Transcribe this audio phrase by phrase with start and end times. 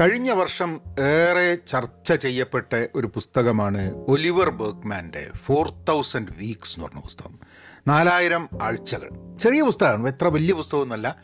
[0.00, 7.38] കഴിഞ്ഞ വർഷം ഏറെ ചർച്ച ചെയ്യപ്പെട്ട ഒരു പുസ്തകമാണ് ഒലിവർ ബർഗ്മാന്റെ ഫോർ തൗസൻഡ് വീക്സ് എന്ന് പറഞ്ഞ പുസ്തകം.
[7.88, 9.08] നാലായിരം ആഴ്ചകൾ.
[9.40, 11.16] ചെറിയ പുസ്തകമാണ് എത്ര വലിയ പുസ്തകമൊന്നുമല്ല.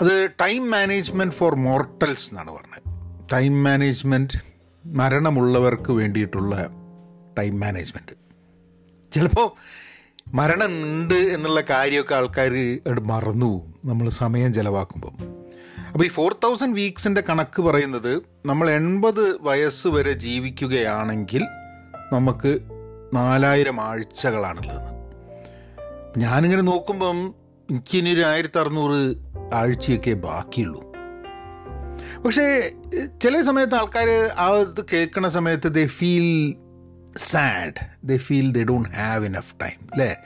[0.00, 2.92] അത് ടൈം മാനേജ്മെന്റ് ഫോർ മോർട്ടൽസ് എന്നാണ് പറഞ്ഞത്.
[3.32, 4.38] ടൈം മാനേജ്മെന്റ്
[4.86, 6.68] മരണമുള്ളവർക്ക് വേണ്ടിയിട്ടുള്ള
[7.38, 8.12] ടൈം മാനേജ്മെന്റ്
[9.14, 9.50] ചിലപ്പോൾ
[10.34, 13.74] മരണമുണ്ട് എന്നുള്ള കാര്യമൊക്കെ ആൾക്കാർ മറന്നു പോകും.
[13.84, 15.45] നമ്മൾ സമയം ചിലവാക്കുമ്പം.
[15.92, 21.42] അപ്പോൾ ഈ ഫോർ തൗസൻഡ് വീക്സിന്റെ കണക്ക് പറയുന്നത് നമ്മൾ എൺപത് വയസ്സ് വരെ ജീവിക്കുകയാണെങ്കിൽ
[22.12, 22.58] നമുക്ക്
[23.14, 24.96] നാലായിരം ആഴ്ചകളാണുള്ളത്.
[26.18, 27.34] ഞാനിങ്ങനെ നോക്കുമ്പം
[27.70, 29.14] എനിക്കിനി ഒരു ആയിരത്തി അറുന്നൂറ്
[29.54, 30.86] ആഴ്ചയൊക്കെ ബാക്കിയുള്ളൂ.
[32.24, 32.70] പക്ഷേ
[33.22, 34.08] ചില സമയത്ത് ആൾക്കാർ
[34.38, 36.54] ആ ഇത് കേൾക്കുന്ന സമയത്ത് they feel
[37.16, 40.16] sad they feel they don't have enough time അല്ലേ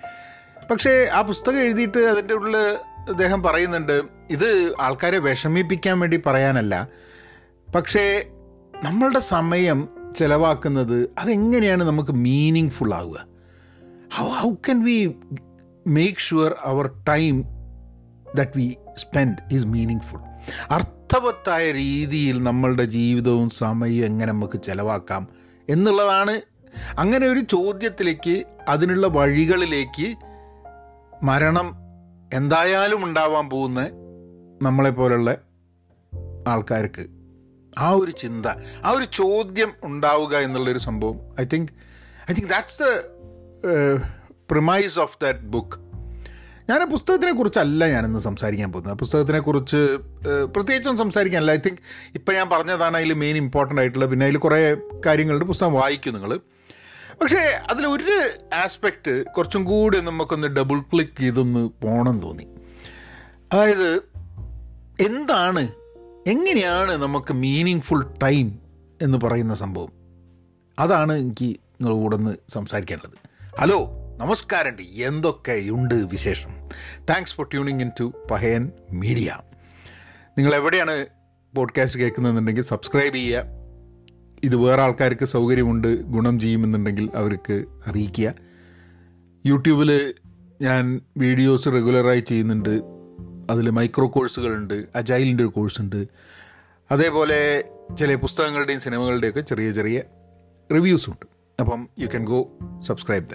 [0.71, 2.77] പക്ഷേ ആ പുസ്തകം എഴുതിയിട്ട് അതിന്റെ ഉള്ളിൽ
[3.09, 6.89] അദ്ദേഹം പറയുന്നുണ്ട് ഇത് ആൾക്കാരെ വിഷമിപ്പിക്കാൻ വേണ്ടി പറയാനല്ല
[7.75, 8.31] പക്ഷേ
[8.83, 13.27] നമ്മളുടെ സമയം ചിലവാക്കുന്നത് അതെങ്ങനെയാണ് നമുക്ക് മീനിങ് ഫുൾ ആവുക?
[14.17, 15.15] How how can we
[15.87, 17.45] make sure our time
[18.37, 19.65] that we spend is
[20.01, 20.19] meaningful
[20.71, 25.29] അർത്ഥവത്തായ രീതിയിൽ നമ്മളുടെ ജീവിതവും സമയവും എങ്ങനെ നമുക്ക് ചിലവാക്കാം
[25.69, 26.41] എന്നുള്ളതാണ്
[26.99, 30.17] അങ്ങനെ ഒരു ചോദ്യത്തിലേക്ക് അതിനുള്ള വഴികളിലേക്ക്
[31.23, 31.80] മരണം
[32.35, 33.81] എന്തായാലും ഉണ്ടാവാൻ പോകുന്ന
[34.63, 35.31] നമ്മളെപ്പോലുള്ള
[36.49, 37.05] ആൾക്കാർക്ക്
[37.79, 38.47] ആ ഒരു ചിന്ത
[38.85, 41.73] ആ ഒരു ചോദ്യം ഉണ്ടാവുക എന്നുള്ളൊരു സംഭവം I think
[42.31, 42.87] I think that's the
[44.51, 45.77] premise of that book
[46.71, 48.95] ഞാൻ ആ പുസ്തകത്തിനെ കുറിച്ചല്ല ഞാനിന്ന് സംസാരിക്കാൻ പോകുന്നത്.
[48.95, 49.81] ആ പുസ്തകത്തിനെക്കുറിച്ച്
[50.55, 51.53] പ്രത്യേകിച്ചും സംസാരിക്കാനല്ല.
[51.53, 51.81] ഐ തിങ്ക്
[52.15, 56.41] ഇപ്പം ഞാൻ പറഞ്ഞതാണ് അതിൽ മെയിൻ ഇമ്പോർട്ടന്റ് ആയിട്ടുള്ള പിന്നെ അതിൽ കുറേ കാര്യങ്ങളുണ്ട് പുസ്തകം വായിക്കും നിങ്ങൾ.
[57.23, 57.39] പക്ഷേ
[57.71, 62.47] അതിലൊരു ആസ്പെക്റ്റ് കുറച്ചും കൂടി നമുക്കൊന്ന് ഡബിൾ ക്ലിക്ക് ചെയ്തൊന്ന് പോകണം തോന്നി.
[63.53, 63.97] അതായത്
[65.07, 65.69] എന്താണ്
[66.27, 68.59] എങ്ങനെയാണ് നമുക്ക് മീനിങ് ഫുൾ ടൈം
[69.03, 69.93] എന്ന് പറയുന്ന സംഭവം?
[70.79, 73.19] അതാണ് എനിക്ക് നിങ്ങൾ കൂടെ ഒന്ന് സംസാരിക്കാനുള്ളത്
[73.61, 76.51] ഹലോ നമസ്കാരമുണ്ട് എന്തൊക്കെയുണ്ട് വിശേഷം?
[77.11, 79.39] Thanks for tuning in to Pahayan media
[80.39, 81.07] നിങ്ങൾ എവിടെയാണ്
[81.57, 83.60] പോഡ്കാസ്റ്റ് കേൾക്കുന്നതെന്നുണ്ടെങ്കിൽ സബ്സ്ക്രൈബ് ചെയ്യുക.
[84.45, 88.35] ഇത് വേറെ ആൾക്കാർക്ക് സൗകര്യമുണ്ട് ഗുണം ചെയ്യുമെന്നുണ്ടെങ്കിൽ അവർക്ക് അറിയിക്കുക.
[89.47, 90.15] യൂട്യൂബിൽ
[90.63, 92.83] ഞാൻ വീഡിയോസ് റെഗുലറായി ചെയ്യുന്നുണ്ട്.
[93.51, 96.07] അതിൽ മൈക്രോ കോഴ്സുകളുണ്ട് അജൈലിന്റെ ഒരു കോഴ്സ് ഉണ്ട്
[96.91, 97.65] അതേപോലെ
[97.99, 100.03] ചില പുസ്തകങ്ങളുടെയും സിനിമകളുടെയൊക്കെ ചെറിയ ചെറിയ
[100.75, 101.27] റിവ്യൂസ് ഉണ്ട്
[101.61, 102.49] അപ്പം you can go
[102.87, 103.35] subscribe the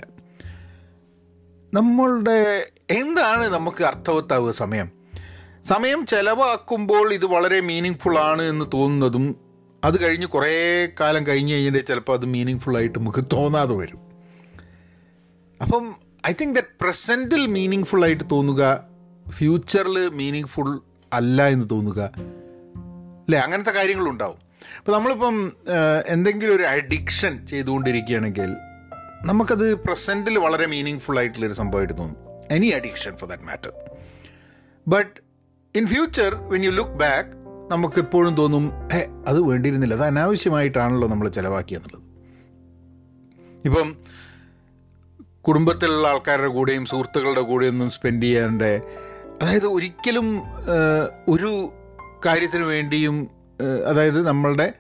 [1.74, 4.92] നമ്മളുടെ എന്താണ് നമുക്ക് അർത്ഥവത്താവുക സമയം?
[5.64, 9.45] സമയം ചിലവാക്കുമ്പോൾ ഇത് വളരെ മീനിങ് ഫുൾ ആണ് എന്ന് തോന്നുന്നതും
[9.86, 10.54] അത് കഴിഞ്ഞ് കുറേ
[11.00, 14.02] കാലം കഴിഞ്ഞ് കഴിഞ്ഞിട്ട് ചിലപ്പോൾ അത് മീനിങ് ഫുൾ ആയിട്ട് നമുക്ക് തോന്നാതെ വരും.
[15.62, 15.84] അപ്പം
[16.30, 18.64] ഐ തിങ്ക് ദറ്റ് പ്രസന്റിൽ മീനിങ് ഫുൾ ആയിട്ട് തോന്നുക
[19.38, 20.72] ഫ്യൂച്ചറിൽ മീനിങ് ഫുൾ
[21.14, 22.02] അല്ല എന്ന് തോന്നുക
[23.26, 24.40] അല്ലേ അങ്ങനത്തെ കാര്യങ്ങളുണ്ടാവും.
[24.80, 25.36] അപ്പോൾ നമ്മളിപ്പം
[26.14, 28.52] എന്തെങ്കിലും ഒരു അഡിക്ഷൻ ചെയ്തുകൊണ്ടിരിക്കുകയാണെങ്കിൽ
[29.30, 32.20] നമുക്കത് പ്രസന്റിൽ വളരെ മീനിങ് ഫുൾ ആയിട്ടുള്ളൊരു സംഭവമായിട്ട് തോന്നും.
[32.56, 33.72] Any addiction for that matter
[34.88, 35.16] but
[35.76, 37.32] in future when you look back
[37.72, 39.96] നമുക്ക് എപ്പോഴും തോന്നും ഏ അത് വേണ്ടിയിരുന്നില്ല.
[39.96, 42.04] അത് അനാവശ്യമായിട്ടാണല്ലോ നമ്മൾ ചിലവാക്കിയെന്നുള്ളത്.
[43.66, 43.96] ഇപ്പം
[45.42, 48.82] കുടുംബത്തിലുള്ള ആൾക്കാരുടെ കൂടെയും സുഹൃത്തുക്കളുടെ കൂടെയൊന്നും സ്പെൻഡ് ചെയ്യാണ്ട്
[49.42, 50.28] അതായത് ഒരിക്കലും
[51.30, 51.70] ഒരു
[52.26, 53.28] കാര്യത്തിന് വേണ്ടിയും
[53.90, 54.74] അതായത് നമ്മളുടെ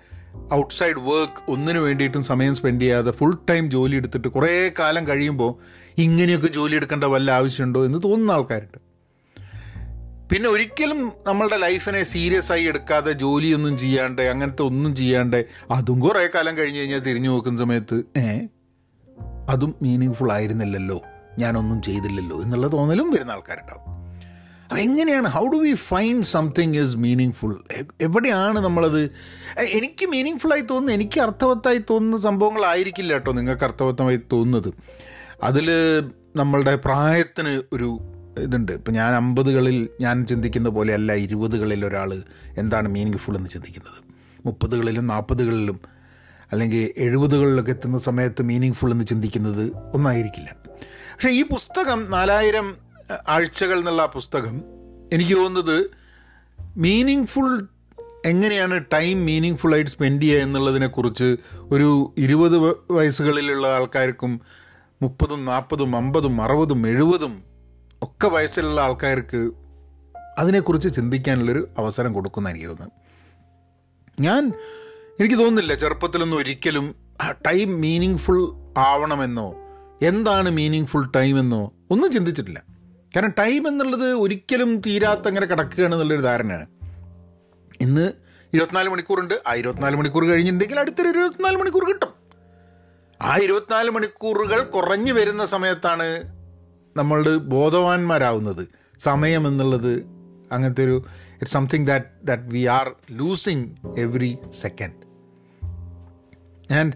[0.53, 5.51] ഔട്ട്സൈഡ് വർക്ക് ഒന്നിനു വേണ്ടിയിട്ടും സമയം സ്പെൻഡ് ചെയ്യാതെ ഫുൾ ടൈം ജോലി എടുത്തിട്ട് കുറേ കാലം കഴിയുമ്പോൾ
[5.97, 8.84] ഇങ്ങനെയൊക്കെ ജോലി എടുക്കേണ്ട വല്ല ആവശ്യമുണ്ടോ എന്ന് തോന്നുന്ന ആൾക്കാരുണ്ട്.
[10.31, 16.57] പിന്നെ ഒരിക്കലും നമ്മളുടെ ലൈഫിനെ സീരിയസ് ആയി എടുക്കാതെ ജോലിയൊന്നും ചെയ്യാണ്ട് അങ്ങനത്തെ ഒന്നും ചെയ്യാണ്ട് അതും കുറേ കാലം
[16.57, 18.47] കഴിഞ്ഞ് കഴിഞ്ഞാൽ തിരിഞ്ഞു നോക്കുന്ന സമയത്ത് ഏ
[19.49, 21.01] അതും മീനിങ് ഫുൾ ആയിരുന്നില്ലല്ലോ
[21.39, 23.83] ഞാനൊന്നും ചെയ്തില്ലല്ലോ എന്നുള്ള തോന്നലും വരുന്ന ആൾക്കാരുണ്ടാവും.
[24.63, 26.97] അപ്പം എങ്ങനെയാണ് how do we find something is
[27.31, 27.63] meaningful
[28.01, 29.11] എവിടെയാണ് നമ്മളത്?
[29.59, 34.73] എനിക്ക് മീനിങ് ഫുള്ളായി തോന്നുന്നത് എനിക്ക് അർത്ഥവത്തായി തോന്നുന്ന സംഭവങ്ങളായിരിക്കില്ല കേട്ടോ നിങ്ങൾക്ക് അർത്ഥവത്തമായി തോന്നുന്നത്.
[35.43, 35.69] അതിൽ
[36.35, 37.99] നമ്മളുടെ പ്രായത്തിന് ഒരു
[38.39, 38.71] ഇതുണ്ട്.
[38.71, 42.23] ഇപ്പം ഞാൻ അമ്പതുകളിൽ ഞാൻ ചിന്തിക്കുന്ന പോലെയല്ല ഇരുപതുകളിൽ ഒരാൾ
[42.57, 43.99] എന്താണ് മീനിങ് ഫുൾ എന്ന് ചിന്തിക്കുന്നത്.
[44.45, 45.79] മുപ്പതുകളിലും നാൽപ്പതുകളിലും
[46.51, 50.55] അല്ലെങ്കിൽ എഴുപതുകളിലൊക്കെ എത്തുന്ന സമയത്ത് മീനിങ് ഫുൾ എന്ന് ചിന്തിക്കുന്നത് ഒന്നായിരിക്കില്ല.
[51.13, 52.75] പക്ഷേ ഈ പുസ്തകം നാലായിരം
[53.29, 54.61] ആഴ്ചകൾ എന്നുള്ള പുസ്തകം
[55.13, 55.89] എനിക്ക് തോന്നുന്നത്
[56.77, 57.67] മീനിങ് ഫുൾ
[58.25, 62.57] എങ്ങനെയാണ് ടൈം മീനിങ് ഫുള്ളായിട്ട് സ്പെൻഡ് ചെയ്യുക എന്നുള്ളതിനെക്കുറിച്ച് ഒരു ഇരുപത്
[62.91, 64.41] വയസ്സുകളിലുള്ള ആൾക്കാർക്കും
[65.01, 67.54] മുപ്പതും നാൽപ്പതും അമ്പതും അറുപതും എഴുപതും
[68.01, 69.51] ഒക്കെ വയസ്സിലുള്ള ആൾക്കാർക്ക്
[70.37, 72.91] അതിനെക്കുറിച്ച് ചിന്തിക്കാനുള്ളൊരു അവസരം കൊടുക്കുന്ന എനിക്ക് തോന്നുന്നു
[74.19, 74.53] ഞാൻ
[75.19, 76.95] എനിക്ക് തോന്നുന്നില്ല ചെറുപ്പത്തിലൊന്നും ഒരിക്കലും
[77.31, 79.55] ടൈം മീനിങ് ഫുൾ ആവണമെന്നോ
[80.01, 82.63] എന്താണ് മീനിങ് ഫുൾ ടൈം എന്നോ ഒന്നും ചിന്തിച്ചിട്ടില്ല.
[83.15, 86.67] കാരണം ടൈം എന്നുള്ളത് ഒരിക്കലും തീരാത്ത അങ്ങനെ കിടക്കുകയാണ് എന്നുള്ളൊരു ധാരണയാണ്.
[87.81, 88.13] ഇന്ന്
[88.53, 92.13] ഇരുപത്തിനാല് മണിക്കൂറുണ്ട് ആ ഇരുപത്തിനാല് മണിക്കൂർ കഴിഞ്ഞിട്ടുണ്ടെങ്കിൽ അടുത്തൊരു ഇരുപത്തിനാല് മണിക്കൂർ കിട്ടും.
[93.21, 96.34] ആ ഇരുപത്തിനാല് മണിക്കൂറുകൾ കുറഞ്ഞു വരുന്ന സമയത്താണ്
[96.97, 98.67] നമ്മൾ ബോധവാന്മാരാവുന്നത്.
[98.99, 100.05] സമയം എന്നുള്ളത്
[100.51, 103.65] അങ്ങനത്തെ ഒരു it something that that we are losing
[103.97, 105.01] every second
[106.73, 106.93] and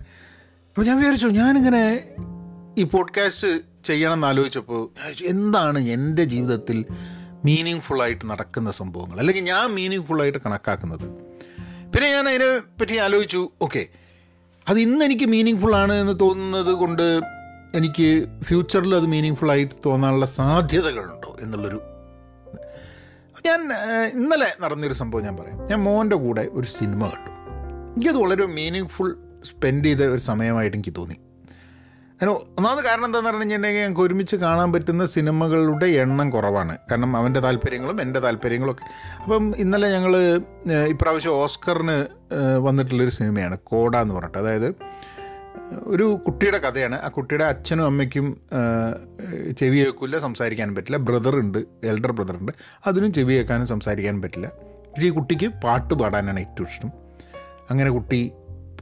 [0.70, 2.04] അപ്പോൾ ഞാൻ വിചാരിച്ചു ഞാനിങ്ങനെ
[2.78, 3.48] ഈ പോഡ്കാസ്റ്റ്
[3.86, 4.90] ചെയ്യണം ആലോചിച്ചപ്പോൾ
[5.26, 6.86] എന്താണ് എന്റെ ജീവിതത്തിൽ
[7.46, 9.20] മീനിങ് ഫുള്ളായിട്ട് നടക്കുന്ന സംഭവങ്ങൾ?
[9.20, 11.10] അല്ലെങ്കിൽ ഞാൻ മീനിങ് ഫുള്ളായിട്ട് കണക്കാക്കുന്നത്?
[11.94, 13.88] പിന്നെ ഞാൻ അതിനെ പറ്റി ആലോചിച്ചു ഓക്കെ
[14.68, 17.22] അത് ഇന്ന് എനിക്ക് മീനിങ് ഫുള്ളാണ് എന്ന് തോന്നുന്നത് കൊണ്ട്
[17.76, 21.82] എനിക്ക് ഫ്യൂച്ചറിൽ അത് മീനിങ് ആയിട്ട് തോന്നാനുള്ള സാധ്യതകളുണ്ടോ എന്നുള്ളൊരു
[23.46, 23.60] ഞാൻ
[24.14, 25.66] ഇന്നലെ നടന്നൊരു സംഭവം ഞാൻ പറയാം.
[25.68, 27.32] ഞാൻ മോന്റെ കൂടെ ഒരു സിനിമ കണ്ടു.
[27.96, 31.16] എനിക്കത് വളരെ മീനിങ് ഫുൾ സ്പെൻഡ് ചെയ്ത ഒരു സമയമായിട്ട് എനിക്ക് തോന്നി.
[32.22, 36.78] അതിന് ഒന്നാമത് കാരണം എന്താണെന്ന് പറഞ്ഞു കഴിഞ്ഞിട്ടുണ്ടെങ്കിൽ ഞങ്ങൾക്ക് ഒരുമിച്ച് കാണാൻ പറ്റുന്ന സിനിമകളുടെ എണ്ണം കുറവാണ്.
[36.92, 38.86] കാരണം അവന്റെ താല്പര്യങ്ങളും എന്റെ താല്പര്യങ്ങളും ഒക്കെ.
[39.24, 40.42] അപ്പം ഇന്നലെ ഞങ്ങൾ
[40.88, 42.08] ഇപ്രാവശ്യം ഓസ്കറിന്
[42.58, 44.38] വന്നിട്ടുള്ളൊരു സിനിമയാണ് കോഡ എന്ന് പറഞ്ഞിട്ട്.
[44.38, 44.76] അതായത്
[45.94, 46.98] ഒരു കുട്ടിയുടെ കഥയാണ്.
[47.06, 48.28] ആ കുട്ടിയുടെ അച്ഛനും അമ്മയ്ക്കും
[49.60, 50.98] ചെവി കേൾക്കില്ല സംസാരിക്കാനും പറ്റില്ല.
[51.08, 51.60] ബ്രദറുണ്ട്
[51.92, 52.52] എൽഡർ ബ്രദറുണ്ട്
[52.88, 54.48] അതിനും ചെവി കേൾക്കാനും സംസാരിക്കാനും പറ്റില്ല.
[54.92, 56.92] പക്ഷേ ഈ കുട്ടിക്ക് പാട്ട് പാടാനാണ് ഏറ്റവും ഇഷ്ടം.
[57.72, 58.22] അങ്ങനെ കുട്ടി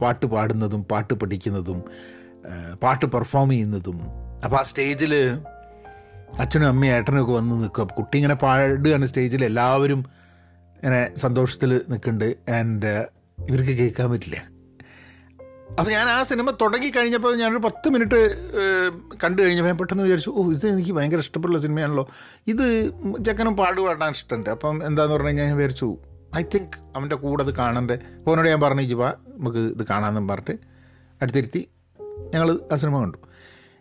[0.00, 1.80] പാട്ട് പാടുന്നതും പാട്ട് പഠിക്കുന്നതും
[2.82, 3.98] പാട്ട് പെർഫോം ചെയ്യുന്നതും.
[4.44, 5.14] അപ്പോൾ ആ സ്റ്റേജിൽ
[6.42, 7.82] അച്ഛനും അമ്മയും ഏട്ടനും ഒക്കെ വന്ന് നിൽക്കും.
[7.84, 10.00] അപ്പോൾ കുട്ടി ഇങ്ങനെ പാടുകയാണ് സ്റ്റേജിൽ എല്ലാവരും
[10.78, 12.92] ഇങ്ങനെ സന്തോഷത്തിൽ നിൽക്കുന്നുണ്ട് ആൻഡ്
[13.48, 14.38] ഇവർക്ക് കേൾക്കാൻ പറ്റില്ല.
[15.70, 18.20] അപ്പോൾ ഞാൻ ആ സിനിമ തുടങ്ങി കഴിഞ്ഞപ്പോൾ ഞാനൊരു പത്ത് മിനിറ്റ്
[19.24, 22.04] കണ്ടു കഴിഞ്ഞപ്പോൾ ഞാൻ പെട്ടെന്ന് വിചാരിച്ചു ഓ ഇത് എനിക്ക് ഭയങ്കര ഇഷ്ടപ്പെട്ടുള്ള സിനിമയാണല്ലോ.
[22.46, 22.64] ഇത്
[23.26, 24.50] ചെക്കനും പാട്ട് പാടാൻ ഇഷ്ടമുണ്ട്.
[24.50, 25.88] അപ്പം എന്താന്ന് പറഞ്ഞു കഴിഞ്ഞാൽ ഞാൻ വിചാരിച്ചു
[26.36, 27.96] ഐ തിങ്ക് അവന്റെ കൂടെ അത് കാണണ്ടേ.
[28.26, 30.54] ഫോനോട് ഞാൻ പറഞ്ഞു വാ നമുക്ക് ഇത് കാണാമെന്നും പറഞ്ഞിട്ട്
[31.22, 31.68] അടുത്തിരുത്തി.
[32.34, 33.18] ഞങ്ങൾ ആ സിനിമ കണ്ടു.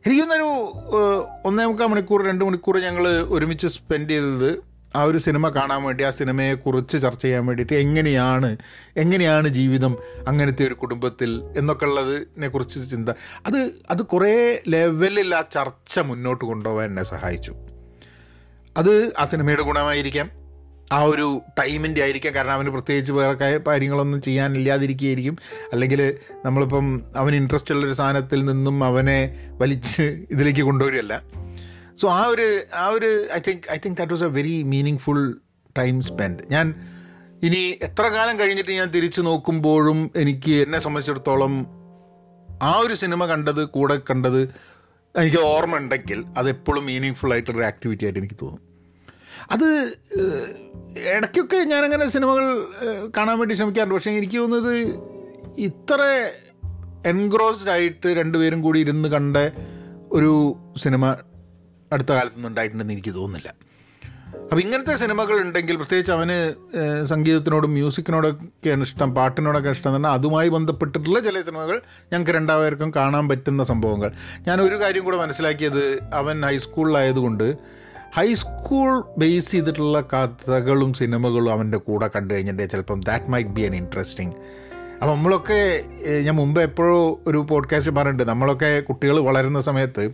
[0.05, 0.49] എനിക്ക് തോന്നുന്നൊരു
[0.97, 4.51] ഏഹ്, ഒന്നേ മുക്കാൽ മണിക്കൂർ രണ്ട് മണിക്കൂർ ഞങ്ങൾ ഒരുമിച്ച് സ്പെൻഡ് ചെയ്തത്
[4.97, 8.57] ആ ഒരു സിനിമ കാണാൻ വേണ്ടി ആ സിനിമയെ കുറിച്ച് ചർച്ച ചെയ്യാൻ വേണ്ടിയിട്ട് എങ്ങനെയാണ്
[8.97, 9.97] എങ്ങനെയാണ് ജീവിതം
[10.27, 13.09] അങ്ങനത്തെ ഒരു കുടുംബത്തിൽ എന്നൊക്കെ ഉള്ളതിനെ കുറിച്ച് ചിന്ത.
[13.45, 17.55] അത് അത് കുറേ ലെവലിൽ ആ ചർച്ച മുന്നോട്ട് കൊണ്ടുപോകാൻ എന്നെ സഹായിച്ചു.
[18.77, 20.29] അത് ആ സിനിമയുടെ ഗുണമായിരിക്കാം.
[20.91, 22.35] ആ ഒരു ടൈമിന്റെ ആയിരിക്കാം.
[22.35, 25.37] കാരണം അവന് പ്രത്യേകിച്ച് വേറെ കാര്യങ്ങളൊന്നും ചെയ്യാനില്ലാതിരിക്കുകയായിരിക്കും.
[25.73, 26.13] അല്ലെങ്കിൽ
[26.45, 31.21] നമ്മളിപ്പം അവന് ഇൻട്രസ്റ്റ് ഉള്ളൊരു സാധനത്തിൽ നിന്നും അവനെ വലിച്ച് ഇതിലേക്ക് കൊണ്ടുവരികയല്ല.
[32.01, 34.63] സോ ആ ഒരു ആ ഒരു I think I think that was a very
[34.97, 35.39] meaningful
[35.77, 36.75] time spend ഞാൻ
[37.43, 41.53] ഇനി എത്ര കാലം കഴിഞ്ഞിട്ട് ഞാൻ തിരിച്ചു നോക്കുമ്പോഴും എനിക്ക് എന്നെ സംബന്ധിച്ചിടത്തോളം
[42.63, 44.41] ആ ഒരു സിനിമ കണ്ടത് കൂടെ കണ്ടത്
[45.15, 48.61] എനിക്ക് ഓർമ്മ ഉണ്ടെങ്കിൽ അത് എപ്പോഴും മീനിങ് ഫുൾ ആയിട്ടൊരു ആക്ടിവിറ്റി ആയിട്ട് എനിക്ക് തോന്നും.
[49.51, 49.65] അത്
[51.15, 52.45] ഇടയ്ക്കൊക്കെ ഞാനങ്ങനെ സിനിമകൾ
[53.17, 53.95] കാണാൻ വേണ്ടി ശ്രമിക്കാറുണ്ട്.
[53.95, 54.73] പക്ഷേ എനിക്ക് തോന്നുന്നത്
[55.57, 56.31] ഇത്ര
[57.05, 59.37] എൻഗ്രോസ്ഡ് ആയിട്ട് രണ്ടുപേരും കൂടി ഇരുന്ന് കണ്ട
[60.11, 61.15] ഒരു സിനിമ
[61.93, 63.49] അടുത്ത കാലത്തൊന്നും ഉണ്ടായിട്ടുണ്ടെന്ന് എനിക്ക് തോന്നുന്നില്ല.
[64.43, 66.35] അപ്പോൾ ഇങ്ങനത്തെ സിനിമകൾ ഉണ്ടെങ്കിൽ പ്രത്യേകിച്ച് അവന്
[67.05, 71.81] സംഗീതത്തിനോടും മ്യൂസിക്കിനോടൊക്കെയാണ് ഇഷ്ടം പാട്ടിനോടൊക്കെ ഇഷ്ടം പറഞ്ഞാൽ അതുമായി ബന്ധപ്പെട്ടിട്ടുള്ള ചില സിനിമകൾ
[72.13, 74.11] ഞങ്ങൾക്ക് രണ്ടാപേർക്കും കാണാൻ പറ്റുന്ന സംഭവങ്ങൾ.
[74.47, 77.57] ഞാൻ ഒരു കാര്യം കൂടെ മനസ്സിലാക്കിയത് അവൻ ഹൈസ്കൂളിലായതുകൊണ്ട്
[78.17, 84.35] ഹൈസ്കൂൾ ബേസ് ചെയ്തിട്ടുള്ള കഥകളും സിനിമകളും അവന്റെ കൂടെ കണ്ടു കഴിഞ്ഞിട്ടുണ്ടെങ്കിൽ ചിലപ്പം that might be an interesting
[85.01, 85.83] അപ്പം നമ്മളൊക്കെ
[86.21, 88.23] ഞാൻ മുമ്പ് എപ്പോഴും ഒരു പോഡ്കാസ്റ്റ് പറഞ്ഞിട്ടുണ്ട്.
[88.23, 90.11] നമ്മളൊക്കെ കുട്ടികൾ വളരുന്ന സമയത്ത്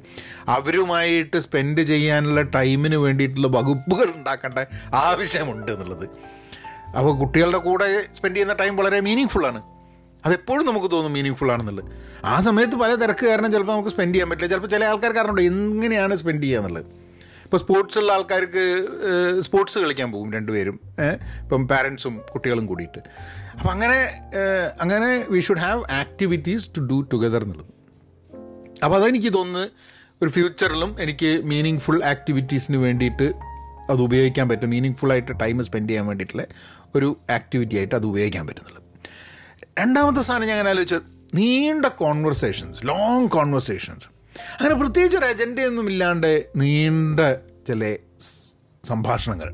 [0.48, 4.66] അവരുമായിട്ട് സ്പെൻഡ് ചെയ്യാനുള്ള ടൈമിന് വേണ്ടിയിട്ടുള്ള വകുപ്പുകൾ ഉണ്ടാക്കേണ്ട
[4.96, 6.10] ആവശ്യമുണ്ട് എന്നുള്ളത്.
[6.98, 9.62] അപ്പോൾ കുട്ടികളുടെ കൂടെ സ്പെൻഡ് ചെയ്യുന്ന ടൈം വളരെ മീനിങ് ഫുള്ളാണ്
[10.26, 11.86] അതെപ്പോഴും നമുക്ക് തോന്നും മീനിങ് ഫുൾ ആണെന്നുള്ളത്.
[12.26, 14.50] ആ സമയത്ത് പല തിരക്ക് കാരണം ചിലപ്പോൾ നമുക്ക് സ്പെൻഡ് ചെയ്യാൻ പറ്റില്ല.
[14.50, 17.03] ചിലപ്പോൾ ചില ആൾക്കാർ കാരണം എങ്ങനെയാണ് സ്പെൻഡ് ചെയ്യുക എന്നുള്ളത്
[17.54, 18.62] ഇപ്പോൾ സ്പോർട്സ് ഉള്ള ആൾക്കാർക്ക്
[19.40, 20.80] സ്പോർട്സ് കളിക്കാൻ പോകും രണ്ടുപേരും.
[21.42, 23.02] ഇപ്പം പാരൻസും കുട്ടികളും കൂടിയിട്ട്.
[23.60, 23.98] അപ്പം അങ്ങനെ
[24.82, 27.70] അങ്ങനെ we should have activities to do together എന്നുള്ളത്.
[28.84, 29.68] അപ്പോൾ അതെനിക്ക് തോന്നുന്നു
[30.22, 33.28] ഒരു ഫ്യൂച്ചറിലും എനിക്ക് മീനിങ് ഫുൾ ആക്ടിവിറ്റീസിന് വേണ്ടിയിട്ട്
[33.92, 34.70] അത് ഉപയോഗിക്കാൻ പറ്റും.
[34.70, 36.46] മീനിങ് ഫുള്ളായിട്ട് ടൈം സ്പെൻഡ് ചെയ്യാൻ വേണ്ടിയിട്ടുള്ള
[36.96, 38.84] ഒരു ആക്ടിവിറ്റി ആയിട്ട് അത് ഉപയോഗിക്കാൻ പറ്റുന്നുള്ളൂ
[39.80, 41.02] രണ്ടാമത്തെ സാധനം ഞാൻ അങ്ങനെ ആലോചിച്ചു.
[41.36, 47.20] നീണ്ട കോൺവെർസേഷൻസ് ലോങ് കോൺവെർസേഷൻസ് അങ്ങനെ പ്രത്യേകിച്ച് ഒരു അജണ്ടയൊന്നും ഇല്ലാണ്ട് നീണ്ട
[47.68, 47.96] ചില
[48.84, 49.54] സംഭാഷണങ്ങൾ.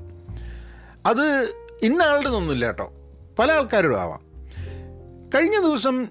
[1.05, 2.93] അത് ഇന്ന ആളുടെ ഒന്നുമില്ല കേട്ടോ.
[3.39, 4.19] പല ആൾക്കാരോടും ആവാം.
[5.36, 6.07] കഴിഞ്ഞ ദിവസം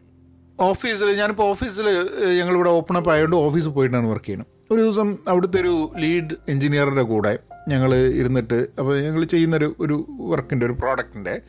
[0.60, 4.75] ഓഫീസിൽ ഞാനിപ്പോൾ ഓഫീസിൽ ഞങ്ങളിവിടെ ഓപ്പൺ അപ്പ് ആയതുകൊണ്ട് ഓഫീസിൽ പോയിട്ടാണ് വർക്ക് ചെയ്യുന്നത്.
[4.75, 10.72] ഒരു ദിവസം അവിടുത്തെ ഒരു ലീഡ് എഞ്ചിനീയറുടെ കൂടെ ഞങ്ങൾ ഇരുന്നിട്ട് അപ്പോൾ ഞങ്ങൾ ചെയ്യുന്നൊരു ഒരു വർക്കിന്റെ ഒരു
[10.72, 11.40] പ്രോഡക്റ്റിന്റെ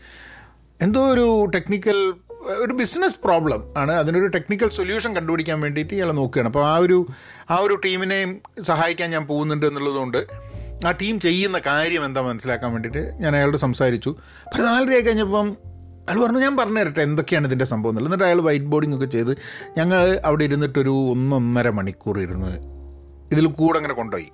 [0.81, 2.13] എന്തോ ഒരു ടെക്നിക്കൽ
[2.48, 3.91] ഒരു ബിസിനസ് പ്രോബ്ലം ആണ്.
[3.91, 6.48] അതിനൊരു ടെക്നിക്കൽ സൊല്യൂഷൻ കണ്ടുപിടിക്കാൻ വേണ്ടിയിട്ട് ഇയാൾ നോക്കുകയാണ്.
[6.48, 7.08] അപ്പോൾ ആ ഒരു
[7.50, 10.17] ആ ഒരു ടീമിനെയും സഹായിക്കാൻ ഞാൻ പോകുന്നുണ്ട് എന്നുള്ളതുകൊണ്ട്
[10.88, 14.10] ആ ടീം ചെയ്യുന്ന കാര്യം എന്താ മനസ്സിലാക്കാൻ വേണ്ടിയിട്ട് ഞാൻ അയാളോട് സംസാരിച്ചു.
[14.46, 15.58] അപ്പോൾ നാലരയായി കഴിഞ്ഞപ്പം
[16.10, 18.13] അയാൾ പറഞ്ഞു ഞാൻ പറഞ്ഞു തരട്ടെ എന്തൊക്കെയാണ് ഇതിന്റെ സംഭവം എന്നുള്ളത്.
[18.13, 19.38] എന്നിട്ട് അയാൾ വൈറ്റ് ബോർഡിംഗ് ഒക്കെ ചെയ്ത്
[19.77, 22.51] ഞങ്ങൾ അവിടെ ഇരുന്നിട്ടൊരു ഒന്നൊന്നര മണിക്കൂർ ഇരുന്ന്
[23.31, 24.29] ഇതിൽ കൂടെ അങ്ങനെ കൊണ്ടുപോയി.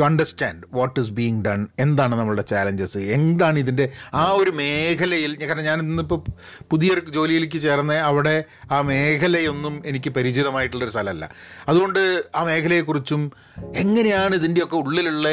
[0.00, 5.64] To understand what is being done എന്താണ് നമ്മളുടെ ചാലഞ്ചസ് എന്താണ് ഇതിന്റെ ആ ഒരു മേഖലയിൽ കാരണം
[5.64, 6.24] ഞാൻ ഇന്നിപ്പോൾ
[6.70, 11.30] പുതിയൊരു ജോലിയിലേക്ക് ചേർന്ന് അവിടെ ആ മേഖലയൊന്നും എനിക്ക് പരിചിതമായിട്ടുള്ളൊരു സ്ഥലമല്ല.
[11.68, 13.32] അതുകൊണ്ട് ആ മേഖലയെക്കുറിച്ചും
[13.74, 15.28] എങ്ങനെയാണ് ഇതിന്റെയൊക്കെ ഉള്ളിലുള്ള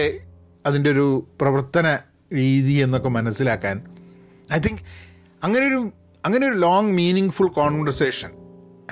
[0.66, 2.00] അതിന്റെ ഒരു പ്രവർത്തന
[2.34, 3.84] രീതി എന്നൊക്കെ മനസ്സിലാക്കാൻ
[4.54, 4.82] ഐ തിങ്ക്
[5.44, 5.92] അങ്ങനെ ഒരു
[6.26, 6.94] അങ്ങനെ ഒരു long
[7.30, 8.32] meaningful conversation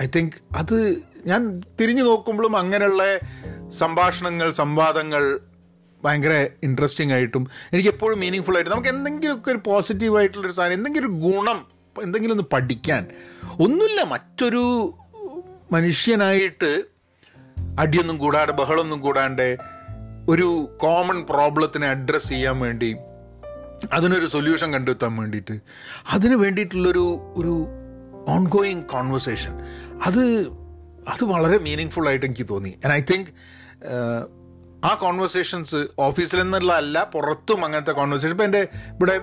[0.00, 3.18] I think അത് ഞാൻ തിരിഞ്ഞു നോക്കുമ്പോഴും അങ്ങനെയുള്ള
[3.70, 5.40] സംഭാഷണങ്ങൾ സംവാദങ്ങൾ
[6.06, 11.14] ഭയങ്കര ഇൻട്രസ്റ്റിംഗ് ആയിട്ടും എനിക്ക് എപ്പോഴും മീനിങ് ആയിട്ട് നമുക്ക് എന്തെങ്കിലുമൊക്കെ ഒരു പോസിറ്റീവ് പോസിറ്റീവായിട്ടുള്ളൊരു സാധനം എന്തെങ്കിലും ഒരു
[11.26, 11.58] ഗുണം
[12.02, 13.02] എന്തെങ്കിലും ഒന്ന് പഠിക്കാൻ.
[13.60, 14.62] ഒന്നുമില്ല മറ്റൊരു
[15.72, 16.70] മനുഷ്യനായിട്ട്
[17.78, 19.48] അടിയൊന്നും കൂടാണ്ട് ബഹളമൊന്നും കൂടാണ്ട്
[20.28, 20.48] ഒരു
[20.80, 22.90] കോമൺ പ്രോബ്ലത്തിനെ അഡ്രസ്സ് ചെയ്യാൻ വേണ്ടി
[23.92, 25.56] അതിനൊരു സൊല്യൂഷൻ കണ്ടെത്താൻ വേണ്ടിയിട്ട്
[26.12, 27.04] അതിന് വേണ്ടിയിട്ടുള്ളൊരു
[27.36, 27.54] ഒരു
[28.28, 29.52] ഓൺ ഗോയിങ് കോൺവെർസേഷൻ
[30.04, 30.24] അത്
[31.08, 32.72] അത് വളരെ മീനിങ് ഫുൾ ആയിട്ട് എനിക്ക് തോന്നി.
[32.84, 33.30] ആൻഡ് ഐ തിങ്ക്
[34.86, 38.62] ആ കോൺവെർസേഷൻസ് ഓഫീസിൽ നിന്നുള്ള അല്ല പുറത്തും അങ്ങനത്തെ കോൺവെർസേഷൻ ഇപ്പം എന്റെ
[38.94, 39.14] ഇവിടെ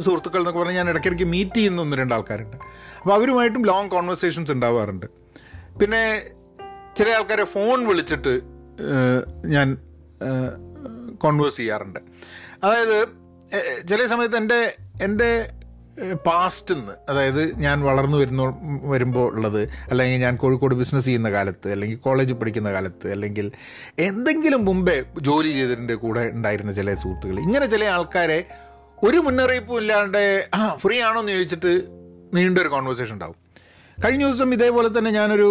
[0.00, 2.56] സുഹൃത്തുക്കൾ എന്നൊക്കെ പറഞ്ഞാൽ ഞാൻ ഇടയ്ക്കിടയ്ക്ക് മീറ്റ് ചെയ്യുന്ന ഒന്ന് രണ്ട് ആൾക്കാരുണ്ട്.
[3.00, 5.06] അപ്പോൾ അവരുമായിട്ടും ലോങ് കോൺവെർസേഷൻസ് ഉണ്ടാവാറുണ്ട്.
[5.80, 6.02] പിന്നെ
[6.96, 8.34] ചില ആൾക്കാരെ ഫോൺ വിളിച്ചിട്ട്
[9.46, 9.68] ഞാൻ
[11.18, 12.00] കോൺവേഴ്സ് ചെയ്യാറുണ്ട്.
[12.64, 12.98] അതായത്
[13.88, 14.60] ചില സമയത്ത് എന്റെ
[15.02, 15.30] എന്റെ
[16.26, 18.42] പാസ്റ്റ് നിന്ന് അതായത് ഞാൻ വളർന്നു വരുന്ന
[18.82, 23.52] വരുമ്പോൾ ഉള്ളത് അല്ലെങ്കിൽ ഞാൻ കോഴിക്കോട് ബിസിനസ് ചെയ്യുന്ന കാലത്ത് അല്ലെങ്കിൽ കോളേജിൽ പഠിക്കുന്ന കാലത്ത് അല്ലെങ്കിൽ
[23.98, 27.40] എന്തെങ്കിലും മുമ്പേ ജോലി ചെയ്തതിന്റെ കൂടെ ഉണ്ടായിരുന്ന ചില സുഹൃത്തുക്കൾ.
[27.40, 28.46] ഇങ്ങനെ ചില ആൾക്കാരെ
[29.02, 31.82] ഒരു മുന്നറിയിപ്പും ഇല്ലാണ്ട് ആ ഫ്രീ ആണോ എന്ന് ചോദിച്ചിട്ട്
[32.34, 33.36] നീണ്ടൊരു കോൺവെർസേഷൻ ഉണ്ടാവും.
[34.04, 35.48] കഴിഞ്ഞ ദിവസം ഇതേപോലെ തന്നെ ഞാനൊരു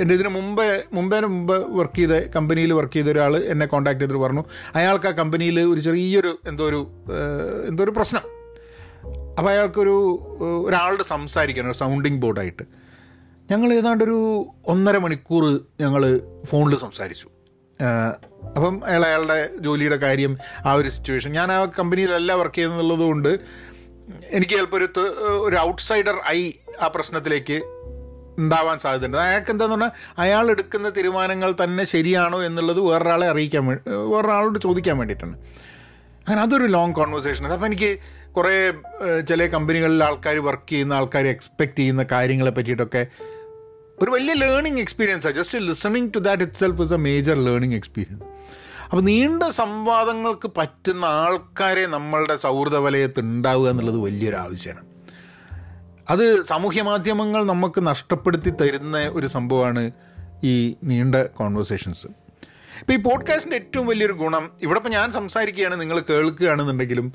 [0.00, 4.44] എന്റെ ഇതിന് മുമ്പേ മുമ്പേന് മുമ്പ് വർക്ക് ചെയ്ത കമ്പനിയിൽ വർക്ക് ചെയ്ത ഒരാൾ എന്നെ കോൺടാക്ട് ചെയ്തിട്ട് പറഞ്ഞു
[4.74, 6.88] അയാൾക്ക് ആ കമ്പനിയിൽ ഒരു ചെറിയൊരു എന്തോ ഒരു
[7.68, 8.37] എന്തോ ഒരു പ്രശ്നം.
[9.38, 9.94] അപ്പോൾ അയാൾക്കൊരു
[10.66, 12.62] ഒരാളുടെ സംസാരിക്കാൻ ഒരു സൗണ്ടിങ് ബോർഡായിട്ട്
[13.50, 15.44] ഞങ്ങൾ ഏതാണ്ടൊരു ഒന്നര മണിക്കൂർ
[15.80, 17.28] ഞങ്ങൾ ഫോണിൽ സംസാരിച്ചു.
[18.56, 23.38] അപ്പം അയാൾ അയാളുടെ ജോലിയുടെ കാര്യം ആ ഒരു സിറ്റുവേഷൻ ഞാൻ ആ കമ്പനിയിലല്ല വർക്ക് ചെയ്യുന്നുള്ളത് കൊണ്ട്
[24.30, 24.88] എനിക്ക് ചിലപ്പോൾ ഒരു
[25.20, 27.58] ഒരു ഔട്ട്സൈഡർ ഐ ആ പ്രശ്നത്തിലേക്ക്
[28.38, 29.16] ഉണ്ടാവാൻ സാധ്യതയുണ്ട്.
[29.16, 35.36] അയാൾക്ക് എന്താന്ന് പറഞ്ഞാൽ അയാൾ എടുക്കുന്ന തീരുമാനങ്ങൾ തന്നെ ശരിയാണോ എന്നുള്ളത് വേറൊരാളെ അറിയിക്കാൻ വേണ്ടി വേറൊരാളോട് ചോദിക്കാൻ വേണ്ടിയിട്ടാണ്.
[36.28, 37.98] അങ്ങനെ അതൊരു ലോങ് കോൺവെർസേഷൻ അപ്പോൾ എനിക്ക്
[38.32, 38.72] കുറേ
[39.28, 43.06] ചില കമ്പനികളിൽ ആൾക്കാർ വർക്ക് ചെയ്യുന്ന ആൾക്കാർ എക്സ്പെക്റ്റ് ചെയ്യുന്ന കാര്യങ്ങളെ പറ്റിയിട്ടൊക്കെ
[44.02, 48.24] ഒരു വലിയ ലേണിംഗ് എക്സ്പീരിയൻസാണ് just listening to that itself is a major learning experience
[48.84, 54.84] അപ്പോൾ നീണ്ട സംവാദങ്ങൾക്ക് പറ്റുന്ന ആൾക്കാരെ നമ്മളുടെ സൗഹൃദ വലയത്ത് ഉണ്ടാവുക എന്നുള്ളത് വലിയൊരു ആവശ്യമാണ്
[56.10, 59.90] അത് സാമൂഹ്യ മാധ്യമങ്ങൾ നമുക്ക് നഷ്ടപ്പെടുത്തി തരുന്ന ഒരു സംഭവമാണ്
[60.44, 62.27] ഈ നീണ്ട കോൺവെർസേഷൻസ്
[62.80, 67.12] ഇപ്പോൾ ഈ പോഡ്കാസ്റ്റിന്റെ ഏറ്റവും വലിയൊരു ഗുണം ഇവിടെ ഇപ്പോൾ ഞാൻ സംസാരിക്കുകയാണ് നിങ്ങൾ കേൾക്കുകയാണെന്നുണ്ടെങ്കിലും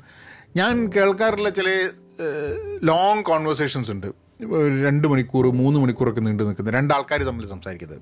[0.56, 1.90] ഞാൻ കേൾക്കാറുള്ള ചില
[2.82, 4.06] ലോങ് കോൺവെർസേഷൻസ് ഉണ്ട്.
[4.84, 7.98] രണ്ട് മണിക്കൂർ മൂന്ന് മണിക്കൂറൊക്കെ നീണ്ടു നിൽക്കുന്നത് രണ്ടാൾക്കാർ തമ്മിൽ സംസാരിക്കുന്നത്.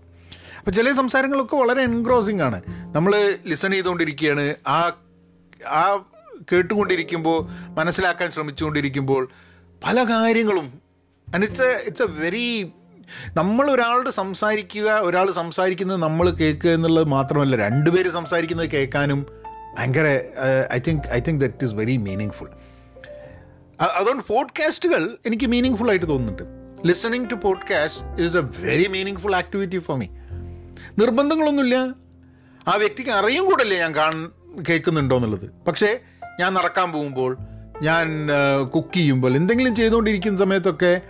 [0.59, 2.63] അപ്പോൾ ചില സംസാരങ്ങളൊക്കെ വളരെ എൻഗ്രോസിംഗ് ആണ്.
[2.69, 4.93] നമ്മൾ ലിസൺ ചെയ്തുകൊണ്ടിരിക്കുകയാണ് ആ
[5.69, 6.05] ആ
[6.53, 9.29] കേട്ടുകൊണ്ടിരിക്കുമ്പോൾ മനസ്സിലാക്കാൻ ശ്രമിച്ചുകൊണ്ടിരിക്കുമ്പോൾ
[9.85, 10.73] പല കാര്യങ്ങളും
[11.35, 12.73] and it's a it's a very
[13.37, 19.27] നമ്മൾ ഒരാളോട് സംസാരിക്കുക ഒരാൾ സംസാരിക്കുന്നത് നമ്മൾ കേൾക്കുക എന്നുള്ളത് മാത്രമല്ല രണ്ടുപേര് സംസാരിക്കുന്നത് കേൾക്കാനും
[19.79, 20.21] ഭയങ്കര
[20.73, 21.97] I think I think that is very
[22.31, 22.51] meaningful
[23.99, 26.43] അതുകൊണ്ട് പോഡ്കാസ്റ്റുകൾ എനിക്ക് മീനിങ് ഫുൾ ആയിട്ട് തോന്നുന്നുണ്ട്.
[26.87, 30.07] Listening to podcast is a very meaningful activity for me
[30.99, 31.77] നിർബന്ധങ്ങളൊന്നുമില്ല.
[32.69, 34.31] ആ വ്യക്തിക്ക് അറിയും കൂടല്ലേ ഞാൻ കാൺ
[34.69, 35.51] കേൾക്കുന്നുണ്ടോ എന്നുള്ളത്.
[35.69, 36.01] പക്ഷേ
[36.41, 37.37] ഞാൻ നടക്കാൻ പോകുമ്പോൾ
[37.83, 38.29] ഞാൻ
[38.75, 41.01] കുക്ക് ചെയ്യുമ്പോൾ എന്തെങ്കിലും ചെയ്തുകൊണ്ടിരിക്കുന്ന സമയത്തൊക്കെ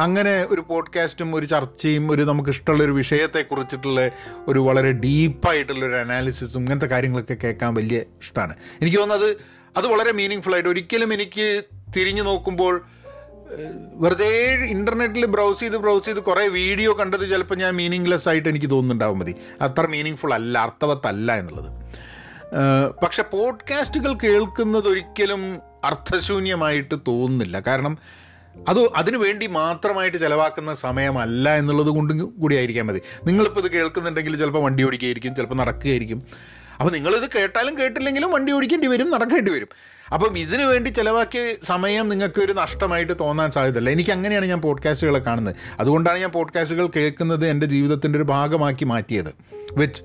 [0.00, 4.10] അങ്ങനെ ഒരു പോഡ്കാസ്റ്റും ഒരു ചർച്ചയും ഒരു നമുക്ക് ഇഷ്ടമുള്ള ഒരു വിഷയത്തെക്കുറിച്ചിട്ടുള്ള
[4.48, 9.36] ഒരു വളരെ ഡീപ്പായിട്ടുള്ള ഒരു അനാലിസിസും ഇങ്ങനത്തെ കാര്യങ്ങളൊക്കെ കേൾക്കാൻ വലിയ ഇഷ്ടമാണ് എനിക്ക് തോന്നുന്നത്
[9.76, 11.62] അത് വളരെ മീനിങ് ഫുൾ ആയിട്ട് ഒരിക്കലും എനിക്ക്
[11.96, 12.84] തിരിഞ്ഞു നോക്കുമ്പോൾ
[13.94, 19.18] വെറുതെ ഇന്റർനെറ്റിൽ ബ്രൗസ് ചെയ്ത് ബ്രൗസ് ചെയ്ത് കുറേ വീഡിയോ കണ്ടത് ചിലപ്പോൾ ഞാൻ മീനിങ്ലെസ് ആയിട്ട് എനിക്ക് തോന്നുന്നുണ്ടാവും
[19.18, 19.34] മതി.
[19.60, 21.84] അത്ര മീനിങ് ഫുൾ അല്ല അർത്ഥവത്തല്ല എന്നുള്ളത്.
[23.04, 27.60] പക്ഷെ പോഡ്കാസ്റ്റുകൾ കേൾക്കുന്നത് ഒരിക്കലും അർത്ഥശൂന്യമായിട്ട് തോന്നുന്നില്ല.
[27.60, 27.98] കാരണം
[28.68, 33.00] അത് അതിനു വേണ്ടി മാത്രമായിട്ട് ചിലവാക്കുന്ന സമയമല്ല എന്നുള്ളത് കൊണ്ടും കൂടി ആയിരിക്കാൻ മതി.
[33.26, 36.22] നിങ്ങളിപ്പോൾ ഇത് കേൾക്കുന്നുണ്ടെങ്കിൽ ചിലപ്പോൾ വണ്ടി ഓടിക്കുകയായിരിക്കും ചിലപ്പോൾ നടക്കുകയായിരിക്കും.
[36.80, 39.68] അപ്പോൾ നിങ്ങളിത് കേട്ടാലും കേട്ടില്ലെങ്കിലും വണ്ടി ഓടിക്കേണ്ടി വരും നടക്കേണ്ടി വരും.
[40.14, 43.90] അപ്പം ഇതിനു വേണ്ടി ചിലവാക്കിയ സമയം നിങ്ങൾക്ക് ഒരു നഷ്ടമായിട്ട് തോന്നാൻ സാധ്യതയില്ല.
[43.90, 45.56] എനിക്ക് അങ്ങനെയാണ് ഞാൻ പോഡ്കാസ്റ്റുകളെ കാണുന്നത്.
[45.80, 49.34] അതുകൊണ്ടാണ് ഞാൻ പോഡ്കാസ്റ്റുകൾ കേൾക്കുന്നത് എന്റെ ജീവിതത്തിന്റെ ഒരു ഭാഗമാക്കി മാറ്റിയത്.
[49.72, 50.02] വിച്ച്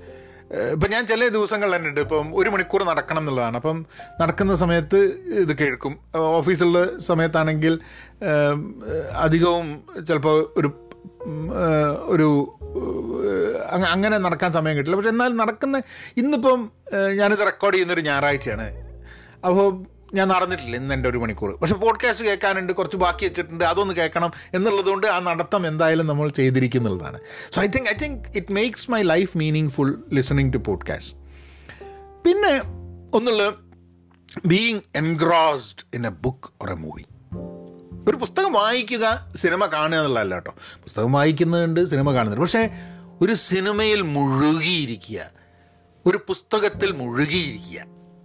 [0.51, 1.99] ഇപ്പം ഞാൻ ചില ദിവസങ്ങൾ ഉണ്ട്.
[1.99, 3.57] ഇപ്പം ഒരു മണിക്കൂർ നടക്കണം എന്നുള്ളതാണ്.
[3.57, 3.85] അപ്പം
[4.21, 4.97] നടക്കുന്ന സമയത്ത്
[5.29, 5.99] ഇത് കേൾക്കും.
[6.15, 7.79] ഓഫീസുള്ള സമയത്താണെങ്കിൽ
[9.17, 10.71] അധികവും ചിലപ്പോൾ ഒരു
[12.05, 12.57] ഒരു
[13.89, 14.95] അങ്ങനെ നടക്കാൻ സമയം കിട്ടില്ല.
[14.95, 15.81] പക്ഷെ എന്നാൽ നടക്കുന്ന
[16.17, 16.71] ഇന്നിപ്പം
[17.13, 18.67] ഞാനിത് റെക്കോർഡ് ചെയ്യുന്നൊരു ഞായറാഴ്ചയാണ്.
[19.45, 21.55] അപ്പോൾ ഞാൻ നടന്നിട്ടില്ല ഇന്ന് എന്റെ ഒരു മണിക്കൂർ.
[21.55, 27.19] പക്ഷെ പോഡ്കാസ്റ്റ് കേൾക്കാനുണ്ട് കുറച്ച് ബാക്കി വെച്ചിട്ടുണ്ട് അതൊന്ന് കേൾക്കണം എന്നുള്ളതുകൊണ്ട് ആ നടത്തം എന്തായാലും നമ്മൾ ചെയ്തിരിക്കുന്നുള്ളതാണ്.
[27.55, 29.37] So I think I think it makes my life
[29.69, 31.15] meaningful listening to podcast
[32.23, 32.59] പിന്നെ
[33.17, 33.53] ഒന്നുള്ള
[34.45, 37.03] being engrossed in a book or a movie
[38.09, 40.51] ഒരു പുസ്തകം വായിക്കുക സിനിമ കാണുക എന്നുള്ളതല്ല കേട്ടോ.
[40.83, 42.41] പുസ്തകം വായിക്കുന്നുണ്ട് സിനിമ കാണുന്നുണ്ട്.
[42.41, 42.69] പക്ഷേ
[43.21, 45.31] ഒരു സിനിമയിൽ മുഴുകിയിരിക്കുക
[46.05, 47.81] ഒരു പുസ്തകത്തിൽ മുഴുകിയിരിക്കുക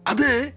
[0.07, 0.53] അത്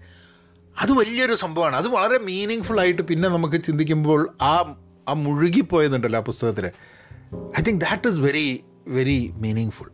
[0.82, 1.76] അത് വലിയൊരു സംഭവമാണ്.
[1.76, 4.74] അത് വളരെ മീനിങ് ആയിട്ട് പിന്നെ നമുക്ക് ചിന്തിക്കുമ്പോൾ ആ
[5.08, 6.66] ആ മുഴുകിപ്പോയതുണ്ടല്ലോ ആ പുസ്തകത്തിൽ
[7.58, 9.90] I think that is very very meaning full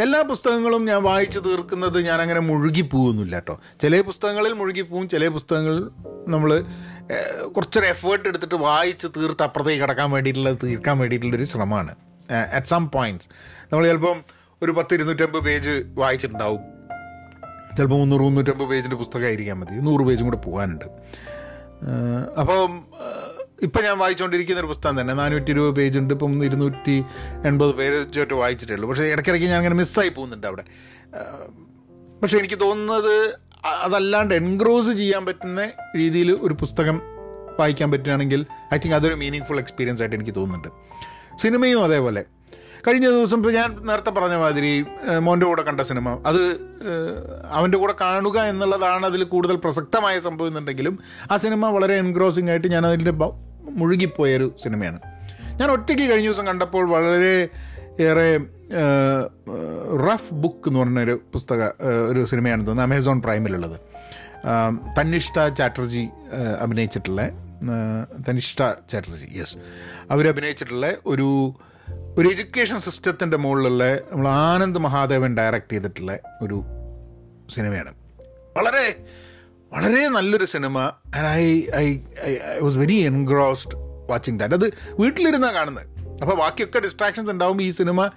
[0.00, 3.60] എല്ലാ പുസ്തകങ്ങളും ഞാൻ വായിച്ചു തീർക്കുന്നത് ഞാൻ അങ്ങനെ മുഴുകിപ്പോകുന്നില്ല കേട്ടോ.
[3.80, 5.90] ചില പുസ്തകങ്ങളിൽ മുഴുകിപ്പോവും ചില പുസ്തകങ്ങൾ
[6.28, 6.64] നമ്മൾ
[7.56, 11.94] കുറച്ചൊരു എഫേർട്ട് എടുത്തിട്ട് വായിച്ച് തീർത്ത് അപ്പുറത്തേക്ക് കിടക്കാൻ വേണ്ടിയിട്ടുള്ള തീർക്കാൻ വേണ്ടിയിട്ടുള്ളൊരു ശ്രമമാണ്.
[12.52, 13.28] അറ്റ് സം പോയിന്റ്സ്
[13.72, 14.20] നമ്മൾ ചിലപ്പം
[14.62, 16.71] ഒരു പത്ത് ഇരുന്നൂറ്റമ്പത് പേജ് വായിച്ചിട്ടുണ്ടാവും.
[17.76, 19.74] ചിലപ്പോൾ മുന്നൂറ് മുന്നൂറ്റമ്പത് പേജിന്റെ പുസ്തകമായിരിക്കാൻ മതി.
[19.74, 20.84] നൂറ് പേജും കൂടെ പോകാനുണ്ട്.
[22.40, 22.80] അപ്പോൾ
[23.62, 25.14] ഇപ്പം ഞാൻ വായിച്ചുകൊണ്ടിരിക്കുന്ന ഒരു പുസ്തകം തന്നെ.
[25.14, 27.04] നാനൂറ്റി ഇരുപത് പേജ് ഉണ്ട് ഇപ്പം ഇരുന്നൂറ്റി
[27.46, 30.64] എൺപത് പേജൊക്കെ വായിച്ചിട്ടേ ഉള്ളൂ പക്ഷേ ഇടയ്ക്കിടയ്ക്ക് ഞാൻ അങ്ങനെ മിസ്സായി പോകുന്നുണ്ട് അവിടെ.
[32.22, 33.14] പക്ഷേ എനിക്ക് തോന്നുന്നത്
[33.66, 37.00] അതല്ലാണ്ട് എൻക്രോസ് ചെയ്യാൻ പറ്റുന്ന രീതിയിൽ ഒരു പുസ്തകം
[37.58, 40.68] വായിക്കാൻ പറ്റുകയാണെങ്കിൽ ഐ തിങ്ക് അതൊരു മീനിങ് ഫുൾ എക്സ്പീരിയൻസ് ആയിട്ട് എനിക്ക് തോന്നുന്നുണ്ട്.
[41.38, 42.24] സിനിമയും അതേപോലെ.
[42.86, 44.84] കഴിഞ്ഞ ദിവസം ഞാൻ നേരത്തെ പറഞ്ഞ മാതിരി
[45.18, 46.08] മോന്റെ കൂടെ കണ്ട സിനിമ.
[46.26, 46.40] അത്
[47.50, 50.98] അവന്റെ കൂടെ കാണുക എന്നുള്ളതാണ് അതിൽ കൂടുതൽ പ്രസക്തമായ സംഭവം എന്നുണ്ടെങ്കിലും
[51.30, 53.10] ആ സിനിമ വളരെ എൻഗ്രോസിംഗ് ആയിട്ട് ഞാൻ അതിന്റെ
[53.70, 55.00] മുഴുകിപ്പോയൊരു സിനിമയാണ്.
[55.60, 57.48] ഞാൻ ഒറ്റയ്ക്ക് കഴിഞ്ഞ ദിവസം കണ്ടപ്പോൾ വളരെ
[58.02, 58.28] ഏറെ
[60.08, 61.62] റഫ് ബുക്ക് എന്ന് പറഞ്ഞൊരു പുസ്തക
[62.10, 63.80] ഒരു സിനിമയാണ് തോന്നുന്നത് അമേസോൺ പ്രൈമിലുള്ളത്.
[65.00, 66.08] തന്നിഷ്ട ചാറ്റർജി
[66.60, 67.28] അഭിനയിച്ചിട്ടുള്ള
[68.28, 68.58] തനിഷ്ഠ
[68.90, 69.58] ചാറ്റർജി യെസ്
[70.10, 71.28] അവരഭിനയിച്ചിട്ടുള്ള ഒരു
[72.18, 76.62] ഒരു എഡ്യൂക്കേഷൻ സിസ്റ്റത്തിന്റെ മുകളിലുള്ള നമ്മൾ ആനന്ദ് മഹാദേവൻ ഡയറക്റ്റ് ചെയ്തിട്ടുള്ള ഒരു
[77.54, 77.94] സിനിമയാണ്.
[78.56, 79.04] വളരെ
[79.72, 80.78] വളരെ നല്ലൊരു cinema.
[80.80, 83.76] And I I I was very engrossed
[84.10, 85.86] watching that അത് വീട്ടിലിരുന്നാണ് കാണുന്നത്.
[86.22, 88.10] അപ്പോൾ ബാക്കിയൊക്കെ ഡിസ്ട്രാക്ഷൻസ് ഉണ്ടാകുമ്പോൾ ഈ സിനിമ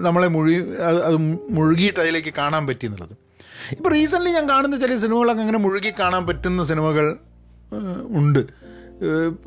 [0.00, 1.16] നമ്മളെ മുഴുകി അത്
[1.50, 3.12] മുഴുകിയിട്ട് അതിലേക്ക് കാണാൻ പറ്റി എന്നുള്ളത്.
[3.72, 7.16] ഇപ്പോൾ റീസെന്റ്ലി ഞാൻ കാണുന്ന ചില സിനിമകളൊക്കെ അങ്ങനെ മുഴുകി കാണാൻ പറ്റുന്ന സിനിമകൾ
[8.08, 8.38] ഉണ്ട്.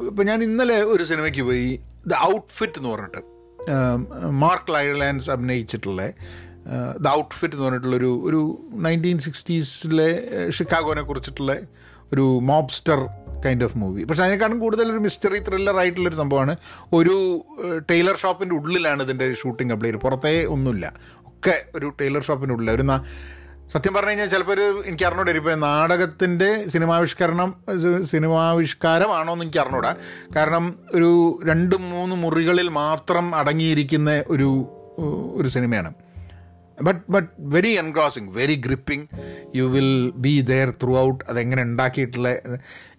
[0.08, 1.80] ഇപ്പം ഞാൻ ഇന്നലെ ഒരു സിനിമയ്ക്ക് പോയി.
[2.08, 3.39] ദ ഔട്ട്ഫിറ്റ് എന്ന് പറഞ്ഞിട്ട്.
[4.30, 6.12] മാർക്ക് ലൈലാൻഡ്സ് അഭിനയിച്ചിട്ടുള്ള
[7.02, 11.58] ദ ഔട്ട്ഫിറ്റ് എന്ന് പറഞ്ഞിട്ടുള്ളൊരു ഒരു നയന്റീൻ സിക്സ്റ്റീസിലെ ഷിക്കാഗോനെ കുറിച്ചിട്ടുള്ള
[12.14, 13.08] ഒരു മോബ്സ്റ്റർ
[13.46, 14.04] കൈൻഡ് ഓഫ് മൂവി.
[14.04, 16.56] പക്ഷേ അതിനേക്കാളും കൂടുതൽ ഒരു മിസ്റ്ററി ത്രില്ലർ ആയിട്ടുള്ളൊരു സംഭവമാണ്.
[16.94, 17.46] ഒരു
[17.92, 20.94] ടൈലർ ഷോപ്പിന്റെ ഉള്ളിലാണ് ഇതിന്റെ ഷൂട്ടിംഗ് അപ്ലൈ പുറത്തേ ഒന്നുമില്ല.
[21.28, 22.82] ഒക്കെ ഒരു ടൈലർ ഷോപ്പിന്റെ ഉള്ളിൽ ഒരു
[23.74, 27.56] സത്യം പറഞ്ഞു കഴിഞ്ഞാൽ ചിലപ്പോൾ ഒരു എനിക്ക് അറിഞ്ഞൂടാ ഇപ്പോൾ നാടകത്തിന്റെ സിനിമാവിഷ്കരണം
[28.02, 29.96] സിനിമാവിഷ്കാരമാണോ എന്ന് എനിക്ക് അറിഞ്ഞൂടാ.
[30.36, 34.50] കാരണം ഒരു രണ്ട് മൂന്ന് മുറികളിൽ മാത്രം അടങ്ങിയിരിക്കുന്ന ഒരു
[35.36, 35.94] ഒരു സിനിമയാണ്.
[36.84, 39.08] But but very engrossing very gripping
[39.56, 42.30] you will be there throughout അതെങ്ങനെ ഉണ്ടാക്കിയിട്ടുള്ള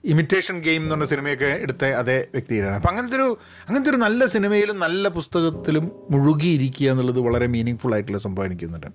[0.04, 2.74] ഇമിറ്റേഷൻ ഗെയിം എന്ന് പറഞ്ഞ സിനിമയൊക്കെ എടുത്ത അതേ വ്യക്തിയാണ്.
[2.74, 8.18] അപ്പം അങ്ങനത്തെ ഒരു അങ്ങനത്തെ ഒരു നല്ല സിനിമയിലും നല്ല പുസ്തകത്തിലും മുഴുകിയിരിക്കുക എന്നുള്ളത് വളരെ മീനിങ് ഫുൾ ആയിട്ടുള്ള
[8.18, 8.92] സംഭവം എനിക്ക്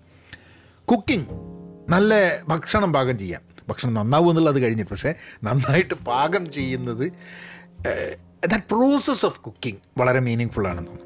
[0.87, 1.54] കുക്കിംഗ്
[1.89, 2.13] നല്ല
[2.47, 3.41] ഭക്ഷണം പാകം ചെയ്യാം.
[3.69, 5.11] ഭക്ഷണം നന്നാവും എന്നുള്ളത് കഴിഞ്ഞിട്ട് പക്ഷേ
[5.43, 7.05] നന്നായിട്ട് പാകം ചെയ്യുന്നത്
[8.51, 11.01] ദാറ്റ് പ്രോസസ് ഓഫ് കുക്കിംഗ് വളരെ മീനിങ് ആണെന്ന് തോന്നുന്നു.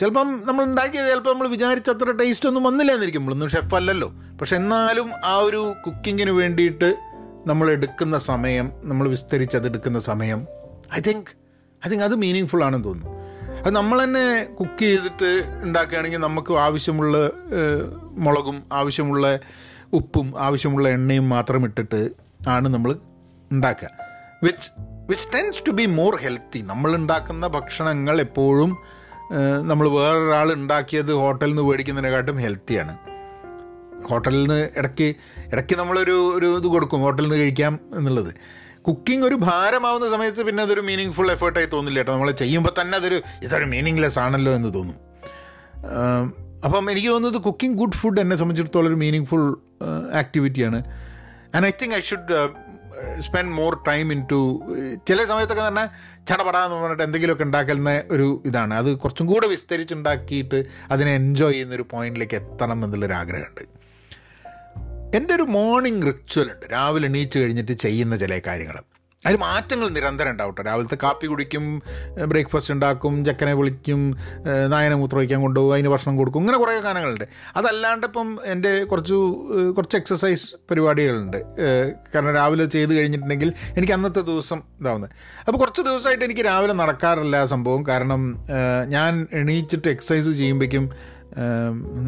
[0.00, 4.08] ചിലപ്പം നമ്മൾ ഉണ്ടാക്കിയത് ചിലപ്പോൾ നമ്മൾ വിചാരിച്ച അത്ര ടേസ്റ്റ് ഒന്നും വന്നില്ല എന്നിരിക്കും നമ്മളൊന്നും ഷെഫല്ലല്ലോ
[4.40, 6.88] പക്ഷെ എന്നാലും ആ ഒരു കുക്കിങ്ങിന് വേണ്ടിയിട്ട്
[7.46, 10.40] നമ്മൾ എടുക്കുന്ന സമയം നമ്മൾ വിസ്തരിച്ചതെടുക്കുന്ന സമയം
[10.96, 11.30] ഐ തിങ്ക്
[11.82, 13.10] ഐ തിങ്ക് അത് മീനിങ് ഫുൾ ആണെന്ന് തോന്നുന്നു.
[13.64, 15.30] അത് നമ്മൾ തന്നെ കുക്ക് ചെയ്തിട്ട്
[15.62, 17.16] ഉണ്ടാക്കുകയാണെങ്കിൽ നമുക്ക് ആവശ്യമുള്ള
[18.26, 19.26] മുളകും ആവശ്യമുള്ള
[19.94, 22.00] ഉപ്പും ആവശ്യമുള്ള എണ്ണയും മാത്രം ഇട്ടിട്ട്
[22.48, 22.90] ആണ് നമ്മൾ
[23.52, 23.88] ഉണ്ടാക്കുക.
[24.42, 24.70] Which
[25.10, 28.70] which tends to be more healthy നമ്മൾ ഉണ്ടാക്കുന്ന ഭക്ഷണങ്ങൾ എപ്പോഴും
[29.70, 32.94] നമ്മൾ വേറൊരാൾ ഉണ്ടാക്കിയത് ഹോട്ടലിൽ നിന്ന് മേടിക്കുന്നതിനെക്കാട്ടും ഹെൽത്തിയാണ്
[34.08, 35.08] ഹോട്ടലിൽ നിന്ന് ഇടയ്ക്ക്
[35.52, 38.32] ഇടയ്ക്ക് നമ്മളൊരു ഒരു ഇത് കൊടുക്കും ഹോട്ടലിൽ നിന്ന് കഴിക്കാം എന്നുള്ളത്.
[38.88, 42.12] കുക്കിംഗ് ഒരു ഭാരമാവുന്ന സമയത്ത് പിന്നെ അതൊരു മീനിങ് ഫുൾ എഫേർട്ടായി തോന്നില്ല കേട്ടോ.
[42.12, 44.98] നമ്മൾ ചെയ്യുമ്പോൾ തന്നെ അതൊരു ഇതൊരു മീനിങ്ലെസ് ആണല്ലോ എന്ന് തോന്നും.
[46.64, 49.62] അപ്പം എനിക്ക് തോന്നുന്നത് കുക്കിംഗ് ഗുഡ് ഫുഡ് എന്നെ സംബന്ധിച്ചിടത്തോളം ഒരു meaning full
[50.14, 50.84] ആക്ടിവിറ്റിയാണ്
[51.54, 52.48] and I think I should
[53.20, 54.62] spend more time in to
[55.08, 55.84] ചില സമയത്തൊക്കെ തന്നെ
[56.28, 58.74] ചടപടാന്ന് പറഞ്ഞിട്ട് എന്തെങ്കിലുമൊക്കെ ഉണ്ടാക്കുന്ന ഒരു ഇതാണ്.
[58.74, 63.64] അത് കുറച്ചും കൂടെ വിസ്തരിച്ചുണ്ടാക്കിയിട്ട് അതിനെ എൻജോയ് ചെയ്യുന്ന ഒരു പോയിന്റിലേക്ക് എത്തണം എന്നുള്ളൊരു ആഗ്രഹമുണ്ട്
[65.16, 66.66] എന്റെ ഒരു മോർണിംഗ് റിച്വൽ ഉണ്ട്.
[66.72, 68.93] രാവിലെ എണീച്ച് കഴിഞ്ഞിട്ട് ചെയ്യുന്ന ചില കാര്യങ്ങൾ.
[69.26, 71.64] അതിൽ മാറ്റങ്ങൾ നിരന്തരം ഉണ്ടാവട്ടെ രാവിലത്തെ കാപ്പി കുടിക്കും
[72.32, 74.00] ബ്രേക്ക്ഫാസ്റ്റ് ഉണ്ടാക്കും ചക്കനെ വിളിക്കും
[74.68, 76.40] നായനെ മൂത്രമൊഴിക്കാൻ കൊണ്ടുപോകും അതിന് ഭക്ഷണം കൊടുക്കും.
[76.40, 77.24] ഇങ്ങനെ കുറേ കാര്യങ്ങളുണ്ട്
[77.56, 79.14] അതല്ലാണ്ട് ഇപ്പം എന്റെ കുറച്ച്
[79.76, 81.38] കുറച്ച് എക്സസൈസ് പരിപാടികളുണ്ട്.
[82.14, 85.10] കാരണം രാവിലെ ചെയ്ത് കഴിഞ്ഞിട്ടുണ്ടെങ്കിൽ എനിക്ക് അന്നത്തെ ദിവസം ഇതാവുന്നത്.
[85.46, 87.82] അപ്പോൾ കുറച്ച് ദിവസമായിട്ട് എനിക്ക് രാവിലെ നടക്കാറില്ല സംഭവം.
[87.88, 88.22] കാരണം
[88.88, 90.86] ഞാൻ എണീച്ചിട്ട് എക്സസൈസ് ചെയ്യുമ്പോഴേക്കും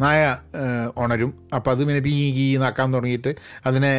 [0.03, 0.21] നായ
[0.97, 1.31] ഉണരും.
[1.53, 3.35] അപ്പോൾ അത് പിന്നെ പീ കീ നാക്കാൻ തുടങ്ങിയിട്ട്
[3.65, 3.93] അതിനെ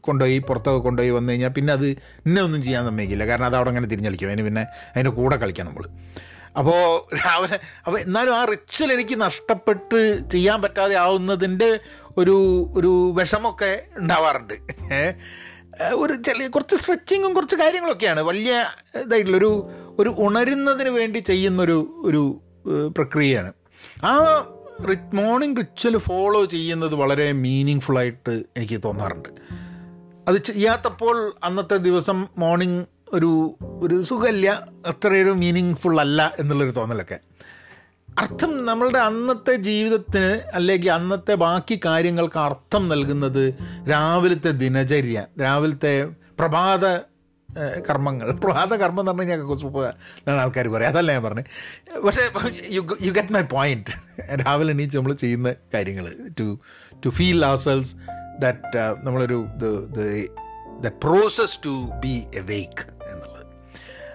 [0.00, 1.86] കൊണ്ടുപോയി പുറത്തൊക്കെ കൊണ്ടുപോയി വന്നു കഴിഞ്ഞാൽ പിന്നെ അത്
[2.26, 3.26] ഇന്നെ ഒന്നും ചെയ്യാൻ സമ്മതിക്കില്ല.
[3.26, 4.64] കാരണം അത് അവിടെ അങ്ങനെ തിരിഞ്ഞളിക്കും അതിന് പിന്നെ
[4.94, 5.86] അതിന്റെ കൂടെ കളിക്കണം നമ്മൾ
[6.56, 6.80] അപ്പോൾ
[7.16, 9.98] രാവിലെ അപ്പോൾ എന്നാലും ആ റിച്വൽ എനിക്ക് നഷ്ടപ്പെട്ട്
[10.30, 11.68] ചെയ്യാൻ പറ്റാതെ ആവുന്നതിന്റെ
[12.16, 12.36] ഒരു
[12.76, 14.56] ഒരു വിഷമൊക്കെ ഉണ്ടാവാറുണ്ട്.
[15.94, 18.20] ഒരു ചെറിയ കുറച്ച് സ്ട്രെച്ചിങ്ങും കുറച്ച് കാര്യങ്ങളൊക്കെയാണ്.
[18.20, 18.54] വലിയ
[19.02, 19.52] ഇതായിട്ടുള്ള ഒരു
[19.98, 22.22] ഒരു ഉണരുന്നതിന് വേണ്ടി ചെയ്യുന്നൊരു ഒരു
[22.96, 23.50] പ്രക്രിയയാണ്.
[24.04, 24.46] ആ
[25.14, 29.28] മോർണിംഗ് റിച്വൽ ഫോളോ ചെയ്യുന്നത് വളരെ മീനിങ് ഫുള്ളായിട്ട് എനിക്ക് തോന്നാറുണ്ട്.
[30.28, 37.18] അത് ചെയ്യാത്തപ്പോൾ അന്നത്തെ ദിവസം മോർണിംഗ് ഒരു ഒരു സുഖമില്ല അത്രയൊരു മീനിങ് ഫുൾ അല്ല എന്നുള്ളൊരു തോന്നലൊക്കെ.
[38.18, 43.54] അർത്ഥം നമ്മളുടെ അന്നത്തെ ജീവിതത്തിന് അല്ലെങ്കിൽ അന്നത്തെ ബാക്കി കാര്യങ്ങൾക്ക് അർത്ഥം നൽകുന്നത്
[43.90, 46.08] രാവിലത്തെ ദിനചര്യ രാവിലത്തെ
[46.38, 46.96] പ്രഭാത
[47.88, 48.30] കർമ്മങ്ങൾ.
[48.30, 50.88] പ്രഭാത കർമ്മം എന്ന് പറഞ്ഞു കഴിഞ്ഞാൽ സൂപ്പർ എന്നാണ് ആൾക്കാർ പറയുക.
[50.88, 52.24] അതല്ല ഞാൻ പറഞ്ഞത് പക്ഷേ
[52.68, 53.94] you you get my point
[54.46, 56.12] രാവിലെ എണീച്ച് നമ്മൾ ചെയ്യുന്ന കാര്യങ്ങൾ.
[56.40, 56.58] To
[57.04, 57.96] to feel ourselves
[58.40, 59.46] that നമ്മളൊരു
[60.80, 63.46] the process to be awake എന്നുള്ളത്.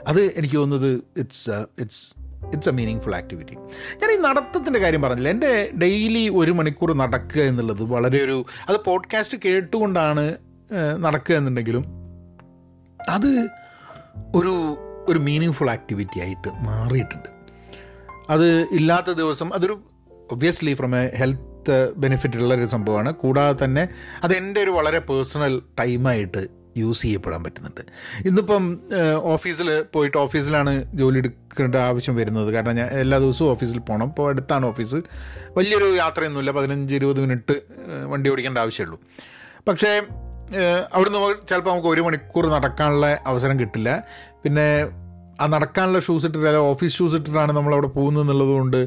[0.07, 2.13] അത് എനിക്ക് തോന്നുന്നത് it's it's
[2.53, 3.55] it's a meaning full activity
[4.01, 5.29] ഞാൻ ഈ നടത്തത്തിന്റെ കാര്യം പറഞ്ഞില്ല?
[5.29, 10.37] എന്റെ ഡെയിലി ഒരു മണിക്കൂർ നടക്കുക എന്നുള്ളത് വളരെ ഒരു അത് പോഡ്കാസ്റ്റ് കേട്ടുകൊണ്ടാണ്
[10.97, 12.02] നടക്കുക എന്നുണ്ടെങ്കിലും
[13.09, 13.49] അത്
[14.35, 17.29] ഒരു ഒരു മീനിങ് ഫുൾ ആക്ടിവിറ്റി ആയിട്ട് മാറിയിട്ടുണ്ട്.
[18.29, 19.83] അത് ഇല്ലാത്ത ദിവസം അതൊരു
[20.31, 23.13] obviously from a health benefit ഉള്ള ഒരു സംഭവമാണ്.
[23.13, 23.87] കൂടാതെ തന്നെ
[24.23, 27.81] അത് എന്റെ ഒരു വളരെ പേഴ്സണൽ ടൈമായിട്ട് യൂസ് ചെയ്യപ്പെടാൻ പറ്റുന്നുണ്ട്.
[28.27, 28.79] ഇന്നിപ്പം
[29.21, 32.53] ഓഫീസിൽ പോയിട്ട് ഓഫീസിലാണ് ജോലി എടുക്കേണ്ട ആവശ്യം വരുന്നത്.
[32.53, 34.95] കാരണം ഞാൻ എല്ലാ ദിവസവും ഓഫീസിൽ പോകണം ഇപ്പോൾ അടുത്താണ് ഓഫീസ്
[35.57, 36.51] വലിയൊരു യാത്രയൊന്നുമില്ല.
[36.51, 37.61] പതിനഞ്ച് ഇരുപത് മിനിറ്റ്
[38.05, 38.99] വണ്ടി ഓടിക്കേണ്ട ആവശ്യമുള്ളൂ.
[39.67, 40.01] പക്ഷേ
[40.91, 43.89] അവിടുന്ന് ചിലപ്പോൾ നമുക്ക് ഒരു മണിക്കൂർ നടക്കാനുള്ള അവസരം കിട്ടില്ല.
[44.43, 44.67] പിന്നെ
[45.39, 48.79] ആ നടക്കാനുള്ള ഷൂസ് ഇട്ടിട്ട് അല്ലെങ്കിൽ ഓഫീസ് ഷൂസ് ഇട്ടിട്ടാണ് നമ്മളവിടെ പോകുന്നത് എന്നുള്ളത് കൊണ്ട്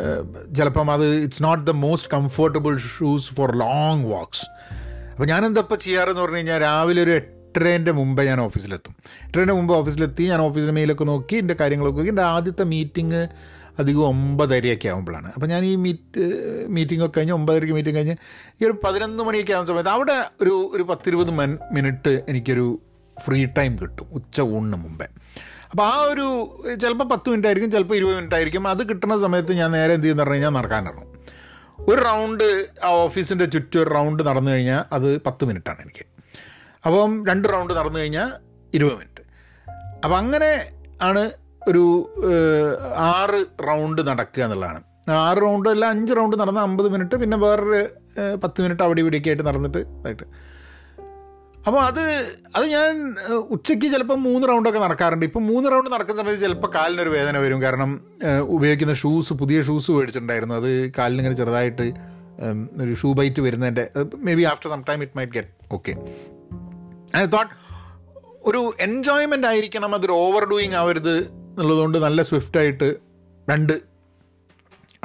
[0.00, 0.20] ഏഹ്,
[0.56, 4.44] ചിലപ്പം അത് it's not the most comfortable shoes for long walks
[5.10, 9.72] അപ്പോൾ ഞാൻ എന്താ ഇപ്പോൾ ചെയ്യാറെന്ന് പറഞ്ഞു കഴിഞ്ഞാൽ രാവിലെ ഒരു എട്ടരേന്റെ മുമ്പേ ഞാൻ ഓഫീസിലെത്തും എട്ടരേന്റെ മുമ്പ്
[9.76, 13.22] ഓഫീസിലെത്തി ഞാൻ ഓഫീസിന്റെ മെയിലൊക്കെ നോക്കി എന്റെ കാര്യങ്ങളൊക്കെ നോക്കി എന്റെ ആദ്യത്തെ മീറ്റിംഗ്
[13.80, 16.24] അധികം ഒമ്പതരയൊക്കെ ആകുമ്പോഴാണ് അപ്പോൾ ഞാൻ ഈ മീറ്റ്
[16.76, 18.16] മീറ്റിംഗ് ഒക്കെ കഴിഞ്ഞ് ഒമ്പതരയ്ക്ക് മീറ്റിംഗ് കഴിഞ്ഞ്
[18.60, 22.66] ഈ ഒരു പതിനൊന്ന് മണിയൊക്കെ ആകുന്ന സമയത്ത് അവിടെ ഒരു ഒരു പത്തിരുപത് മൻ മിനിറ്റ് എനിക്കൊരു
[23.16, 25.06] ഫ്രീ ടൈം കിട്ടും ഉച്ച ഊണിന് മുമ്പേ.
[25.72, 26.26] അപ്പോൾ ആ ഒരു
[26.82, 30.22] ചിലപ്പോൾ പത്ത് മിനിറ്റ് ആയിരിക്കും ചിലപ്പോൾ ഇരുപത് മിനിറ്റ് ആയിരിക്കും അത് കിട്ടുന്ന സമയത്ത് ഞാൻ നേരെ എന്ത് ചെയ്യുന്ന
[30.22, 31.08] പറഞ്ഞു കഴിഞ്ഞാൽ നടക്കാനിറങ്ങും
[31.88, 32.46] ഒരു റൗണ്ട്
[32.84, 36.04] ആ ഓഫീസിന്റെ ചുറ്റും ഒരു റൗണ്ട് നടന്നു കഴിഞ്ഞാൽ അത് പത്ത് മിനിറ്റാണ് എനിക്ക്.
[36.84, 38.28] അപ്പം രണ്ട് റൗണ്ട് നടന്നു കഴിഞ്ഞാൽ
[38.72, 39.22] ഇരുപത് മിനിറ്റ്.
[40.04, 40.50] അപ്പം അങ്ങനെ
[41.08, 41.22] ആണ്
[41.68, 41.84] ഒരു
[43.14, 44.80] ആറ് റൗണ്ട് നടക്കുക എന്നുള്ളതാണ്.
[45.24, 47.80] ആറ് റൗണ്ട് അല്ല അഞ്ച് റൗണ്ട് നടന്ന അമ്പത് മിനിറ്റ് പിന്നെ വേറൊരു
[48.42, 50.26] പത്ത് മിനിറ്റ് അവിടെ ഇവിടെയൊക്കെ ആയിട്ട് നടന്നിട്ട് ഇതായിട്ട്.
[51.66, 52.02] അപ്പോൾ അത്
[52.56, 52.90] അത് ഞാൻ
[53.54, 55.24] ഉച്ചയ്ക്ക് ചിലപ്പോൾ മൂന്ന് റൗണ്ടൊക്കെ നടക്കാറുണ്ട്.
[55.28, 57.58] ഇപ്പം മൂന്ന് റൗണ്ട് നടക്കുന്ന സമയത്ത് ചിലപ്പോൾ കാലിനൊരു വേദന വരും.
[57.62, 57.90] കാരണം
[58.56, 60.54] ഉപയോഗിക്കുന്ന ഷൂസ് പുതിയ ഷൂസ് മേടിച്ചിട്ടുണ്ടായിരുന്നു.
[60.54, 61.88] അത് കാലിനിങ്ങനെ ചെറുതായിട്ട്
[62.82, 63.84] ഒരു ഷൂ ബൈറ്റ് വരുന്നതിന്റെ
[64.34, 65.92] maybe after some time it might get okay
[67.16, 67.52] I thought
[68.48, 71.16] ഒരു എൻജോയ്മെന്റ് ആയിരിക്കണം അതൊരു ഓവർ ഡൂയിങ് ആവരുത്
[71.60, 72.88] എന്നുള്ളതുകൊണ്ട് നല്ല സ്വിഫ്റ്റായിട്ട്
[73.50, 73.74] രണ്ട്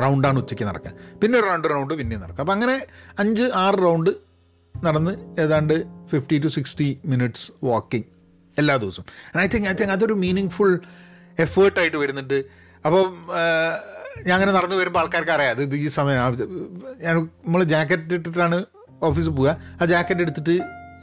[0.03, 0.91] റൗണ്ടാണ് ഉച്ചയ്ക്ക് നടക്കുക
[1.21, 2.75] പിന്നെ ഒരു രണ്ട് റൗണ്ട് പിന്നെയും നടക്കുക അപ്പം അങ്ങനെ
[3.19, 4.11] അഞ്ച് ആറ് റൗണ്ട്
[4.75, 5.73] നടന്ന് ഏതാണ്ട്
[6.11, 8.07] fifty to sixty minutes walking
[8.57, 9.05] എല്ലാ ദിവസവും.
[9.43, 10.73] ഐ തിങ്ക് ഐ തിങ്ക് അതൊരു മീനിങ് ഫുൾ
[11.45, 12.37] എഫേർട്ടായിട്ട് വരുന്നുണ്ട്.
[12.85, 13.07] അപ്പം
[14.27, 15.51] ഞാൻ അങ്ങനെ നടന്നു വരുമ്പോൾ ആൾക്കാർക്ക് അറിയാം.
[15.55, 16.17] അത് ഈ സമയം
[17.05, 17.15] ഞാൻ
[17.45, 18.59] നമ്മൾ ജാക്കറ്റ് ഇട്ടിട്ടാണ്
[19.09, 19.57] ഓഫീസിൽ പോവുക.
[19.81, 20.55] ആ ജാക്കറ്റ് എടുത്തിട്ട്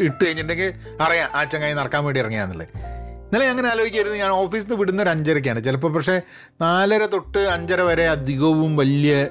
[0.06, 0.72] ഇട്ട് കഴിഞ്ഞിട്ടുണ്ടെങ്കിൽ
[1.06, 2.68] അറിയാം ആ ചങ്ങായി നടക്കാൻ വേണ്ടി ഇറങ്ങിയാന്നുള്ളത്.
[3.32, 6.20] ഇന്നലെ അങ്ങനെ ആലോചിക്കായിരുന്നു ഞാൻ ഓഫീസിൽ നിന്ന് വിടുന്ന ഒരു അഞ്ചരയ്ക്കാണ് ചിലപ്പോൾ പക്ഷേ
[6.60, 9.28] നാലര തൊട്ട് അഞ്ചര വരെ അധികവും വലിയ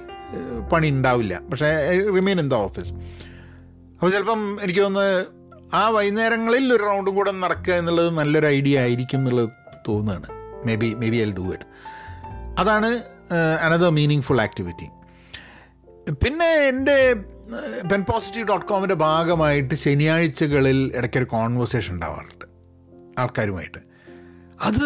[0.71, 1.39] പണി ഉണ്ടാവില്ല.
[1.51, 1.67] പക്ഷേ
[2.15, 5.27] റിമെയിൻ ദ ഓഫീസ് അപ്പോൾ ചിലപ്പം എനിക്ക് തോന്നുന്നത്
[5.73, 9.49] ആ വൈകുന്നേരങ്ങളിൽ ഒരു റൗണ്ടും കൂടെ നടക്കുക എന്നുള്ളത് നല്ലൊരു ഐഡിയ ആയിരിക്കും എന്നുള്ളത്
[9.87, 10.29] തോന്നുകയാണ്.
[10.75, 11.67] Maybe maybe I do it
[12.59, 12.89] അതാണ്
[13.61, 14.89] അനദർ മീനിങ് ഫുൾ ആക്ടിവിറ്റി
[16.11, 16.97] പിന്നെ എന്റെ
[17.91, 22.45] പെൻ പോസിറ്റീവ് ഡോട്ട് കോമിന്റെ ഭാഗമായിട്ട് ശനിയാഴ്ചകളിൽ ഇടയ്ക്കൊരു കോൺവെർസേഷൻ ഉണ്ടാവാറുണ്ട്.
[23.19, 23.90] ആൾക്കാരുമായിട്ട്.
[24.65, 24.85] അത്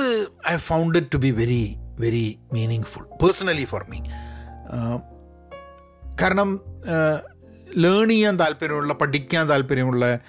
[0.52, 1.64] I found it to be very
[2.00, 4.00] very meaning full personally for me
[6.22, 6.50] കാരണം
[7.76, 10.20] ലേൺ ചെയ്യാൻ താല്പര്യമുള്ള പഠിക്കാൻ താല്പര്യമുള്ള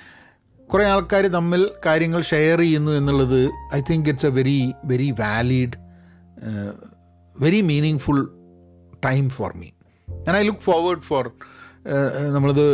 [0.71, 3.41] കുറേ ആൾക്കാർ തമ്മിൽ കാര്യങ്ങൾ ഷെയർ ചെയ്യുന്നു എന്നുള്ളത്
[3.75, 5.77] I think it's a very very valid
[7.37, 8.25] very meaning full
[9.05, 9.69] time for me
[10.29, 11.27] and I look forward for
[12.33, 12.67] നമ്മളിത്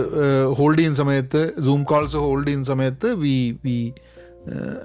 [0.54, 3.76] ഹോൾഡ് ചെയ്യുന്ന സമയത്ത് സൂം കോൾസ് ഹോൾഡ് ചെയ്യുന്ന സമയത്ത് we we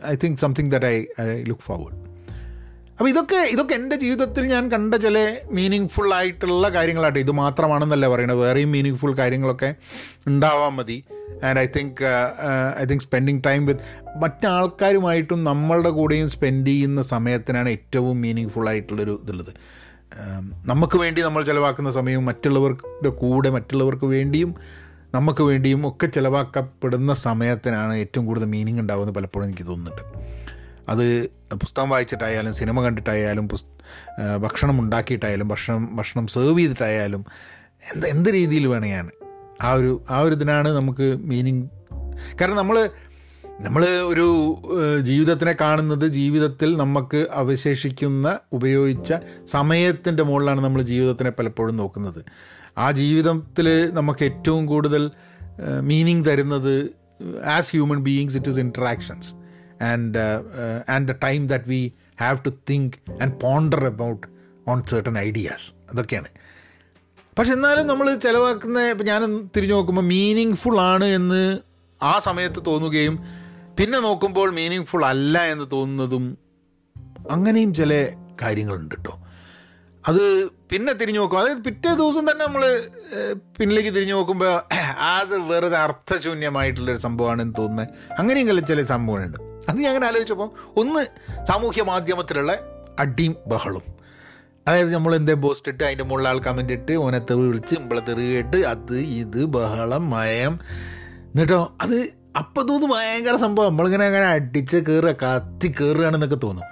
[0.06, 1.98] I think something that I I look forward
[2.92, 5.18] അപ്പോൾ ഇതൊക്കെ ഇതൊക്കെ എന്റെ ജീവിതത്തിൽ ഞാൻ കണ്ട ചില
[5.52, 7.20] മീനിങ് ഫുൾ ആയിട്ടുള്ള കാര്യങ്ങളാട്ടെ.
[7.20, 9.76] ഇത് മാത്രമാണെന്നല്ല പറയുന്നത് വേറെയും മീനിങ് ഫുൾ കാര്യങ്ങളൊക്കെ
[10.28, 11.04] ഉണ്ടാവാൻ മതി.
[11.44, 12.02] And I think
[12.82, 13.82] I think spending time with
[14.18, 19.54] മറ്റാൾക്കാരുമായിട്ടും നമ്മളുടെ കൂടെയും സ്പെൻഡ് ചെയ്യുന്ന സമയത്തിനാണ് ഏറ്റവും മീനിങ് ഫുൾ ആയിട്ടുള്ളൊരു ഇതുള്ളത്.
[20.20, 24.56] ഉം, നമുക്ക് വേണ്ടി നമ്മൾ ചിലവാക്കുന്ന സമയവും മറ്റുള്ളവരുടെ കൂടെ മറ്റുള്ളവർക്ക് വേണ്ടിയും
[25.16, 30.04] നമുക്ക് വേണ്ടിയും ഒക്കെ ചിലവാക്കപ്പെടുന്ന സമയത്തിനാണ് ഏറ്റവും കൂടുതൽ മീനിങ് ഉണ്ടാകുന്നത് പലപ്പോഴും എനിക്ക് തോന്നുന്നുണ്ട്.
[30.90, 33.66] അത് പുസ്തകം വായിച്ചിട്ടായാലും സിനിമ കണ്ടിട്ടായാലും പുസ്
[34.38, 37.26] ഭക്ഷണം ഉണ്ടാക്കിയിട്ടായാലും ഭക്ഷണം ഭക്ഷണം സെർവ് ചെയ്തിട്ടായാലും
[37.94, 39.12] എന്ത് എന്ത് രീതിയിൽ വേണമെങ്കിൽ
[39.62, 41.66] ആ ഒരു ആ ഒരു ഇതിനാണ് നമുക്ക് മീനിങ്
[42.42, 42.90] കാരണം നമ്മൾ
[43.60, 44.26] നമ്മൾ ഒരു
[45.02, 49.14] ജീവിതത്തിനെ കാണുന്നത് ജീവിതത്തിൽ നമുക്ക് അവശേഷിക്കുന്ന ഉപയോഗിച്ച
[49.46, 52.22] സമയത്തിന്റെ മുകളിലാണ് നമ്മൾ ജീവിതത്തിനെ പലപ്പോഴും നോക്കുന്നത്.
[52.78, 55.12] ആ ജീവിതത്തിൽ നമുക്ക് ഏറ്റവും കൂടുതൽ
[55.82, 56.90] മീനിങ് തരുന്നത്
[57.46, 59.34] as human beings it is interactions
[59.84, 60.18] and
[60.90, 64.28] and the time that we have to think and ponder about
[64.68, 66.28] on certain ideas അതൊക്കെയാണ്.
[67.40, 71.60] പക്ഷെ എന്നാലും നമ്മൾ ചിലവാക്കുന്ന ഇപ്പം ഞാൻ തിരിഞ്ഞു നോക്കുമ്പോൾ മീനിങ് ഫുൾ ആണ് എന്ന്
[72.02, 73.20] ആ സമയത്ത് തോന്നുകയും
[73.80, 76.38] പിന്നെ നോക്കുമ്പോൾ മീനിങ് ഫുൾ അല്ല എന്ന് തോന്നുന്നതും
[77.32, 78.10] അങ്ങനെയും ചില
[78.42, 79.20] കാര്യങ്ങളുണ്ട് കേട്ടോ
[80.08, 81.40] അത് പിന്നെ തിരിഞ്ഞു നോക്കും.
[81.40, 82.64] അതായത് പിറ്റേ ദിവസം തന്നെ നമ്മൾ
[83.60, 84.62] പിന്നിലേക്ക് തിരിഞ്ഞു നോക്കുമ്പോൾ
[85.18, 87.88] അത് വെറുതെ അർത്ഥശൂന്യമായിട്ടുള്ളൊരു സംഭവമാണെന്ന് തോന്നുന്നത്
[88.20, 89.38] അങ്ങനെയും ചില സംഭവങ്ങളുണ്ട്.
[89.70, 91.02] അത് ഞാൻ അങ്ങനെ ആലോചിച്ചപ്പോൾ ഒന്ന്
[91.44, 92.52] സാമൂഹ്യ മാധ്യമത്തിലുള്ള
[93.00, 93.82] അടിയും ബഹളും.
[94.68, 98.26] അതായത് നമ്മൾ എന്തേ പോസ്റ്റ് ഇട്ട് അതിന്റെ മുകളിൽ ആൾ കമന്റ് ഇട്ട് ഓനെ തെറി വിളിച്ച് ഇമ്പളെ തെറി
[98.36, 100.60] കേട്ട് അത് ഇത് ബഹളം മയം.
[101.26, 101.96] എന്നിട്ടോ അത്
[102.38, 103.68] അപ്പം തോന്നും ഭയങ്കര സംഭവം.
[103.68, 106.66] നമ്മളിങ്ങനെ അങ്ങനെ അടിച്ച് കയറുക കത്തി കയറുകയാണെന്നൊക്കെ തോന്നും.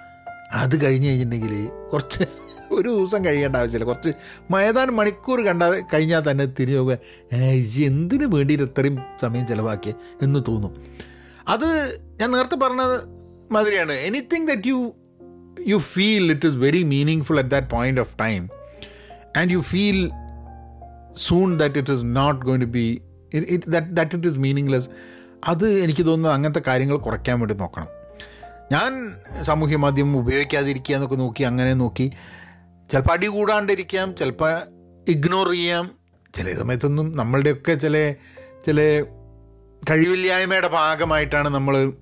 [0.53, 2.23] അത് കഴിഞ്ഞ് കഴിഞ്ഞിട്ടുണ്ടെങ്കിൽ കുറച്ച്
[2.79, 3.87] ഒരു ദിവസം കഴിയേണ്ട ആവശ്യമില്ല.
[3.91, 4.11] കുറച്ച്
[4.51, 6.97] മൈതാനം മണിക്കൂർ കണ്ടാൽ കഴിഞ്ഞാൽ തന്നെ തിരിഞ്ഞു പോകുക
[7.89, 10.73] എന്തിന് വേണ്ടിയിട്ട് ഇത്രയും സമയം ചിലവാക്കിയ എന്ന് തോന്നും.
[11.47, 11.67] അത്
[12.19, 12.83] ഞാൻ നേരത്തെ പറഞ്ഞ
[13.51, 13.95] മാതിരിയാണ്.
[14.09, 14.79] Anything that you
[15.71, 18.41] you feel it is very meaning full at that point of time
[19.37, 19.99] and you feel
[21.27, 22.87] soon that it is not going to be
[23.33, 23.63] it
[23.97, 24.39] that it is
[24.73, 24.89] meaningless
[25.47, 27.89] അത് എനിക്ക് തോന്നുന്നത് അങ്ങനത്തെ കാര്യങ്ങൾ കുറയ്ക്കാൻ വേണ്ടി നോക്കണം.
[28.71, 28.91] ഞാൻ
[29.41, 32.11] സാമൂഹ്യ മാധ്യമം ഉപയോഗിക്കാതിരിക്കുക എന്നൊക്കെ നോക്കി അങ്ങനെ നോക്കി
[32.91, 34.61] ചിലപ്പോൾ അടി കൂടാണ്ടിരിക്കാം ചിലപ്പോൾ
[35.09, 35.91] ഇഗ്നോർ ചെയ്യാം.
[36.35, 38.13] ചില സമയത്തൊന്നും നമ്മളുടെയൊക്കെ ചില
[38.65, 38.79] ചില
[39.89, 41.93] കഴിവില്ലായ്മയുടെ ഭാഗമായിട്ടാണ് നമ്മൾ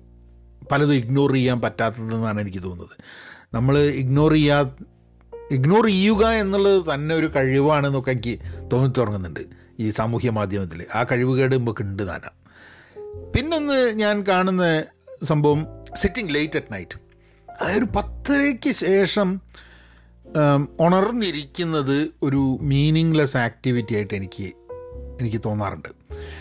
[0.72, 2.96] പലതും ഇഗ്നോർ ചെയ്യാൻ പറ്റാത്തതെന്നാണ് എനിക്ക് തോന്നുന്നത്.
[3.54, 4.64] നമ്മൾ ഇഗ്നോർ ചെയ്യാ
[5.50, 8.38] ഇഗ്നോർ ചെയ്യുക എന്നുള്ളത് തന്നെ ഒരു കഴിവാണെന്നൊക്കെ എനിക്ക്
[8.72, 9.40] തോന്നി തുടങ്ങുന്നുണ്ട്
[9.78, 12.30] ഈ സാമൂഹ്യ മാധ്യമത്തിൽ ആ കഴിവുകേട് നമുക്ക് ഉണ്ട് താനാ
[13.34, 14.84] പിന്നൊന്ന് ഞാൻ കാണുന്ന
[15.22, 15.66] സംഭവം
[15.96, 16.98] സിറ്റിംഗ് ലേറ്റ് അറ്റ് നൈറ്റ്
[17.60, 19.40] അതായത് പത്തരയ്ക്ക് ശേഷം
[20.80, 24.44] ഉണർന്നിരിക്കുന്നത് ഒരു മീനിങ്ലെസ് ആക്ടിവിറ്റി ആയിട്ട് എനിക്ക്
[25.20, 25.88] എനിക്ക് തോന്നാറുണ്ട്.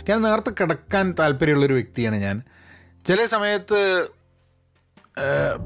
[0.09, 2.41] ഞാൻ നേരത്തെ കിടക്കാൻ താല്പര്യമുള്ളൊരു വ്യക്തിയാണ് ഞാൻ.
[3.07, 4.07] ചില സമയത്ത്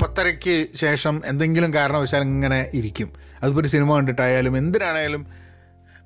[0.01, 3.11] പത്തരയ്ക്ക് ശേഷം എന്തെങ്കിലും കാരണവശാൽ ഇങ്ങനെ ഇരിക്കും.
[3.41, 5.27] അതിപ്പോൾ ഒരു സിനിമ കണ്ടിട്ടായാലും എന്തിനാണേലും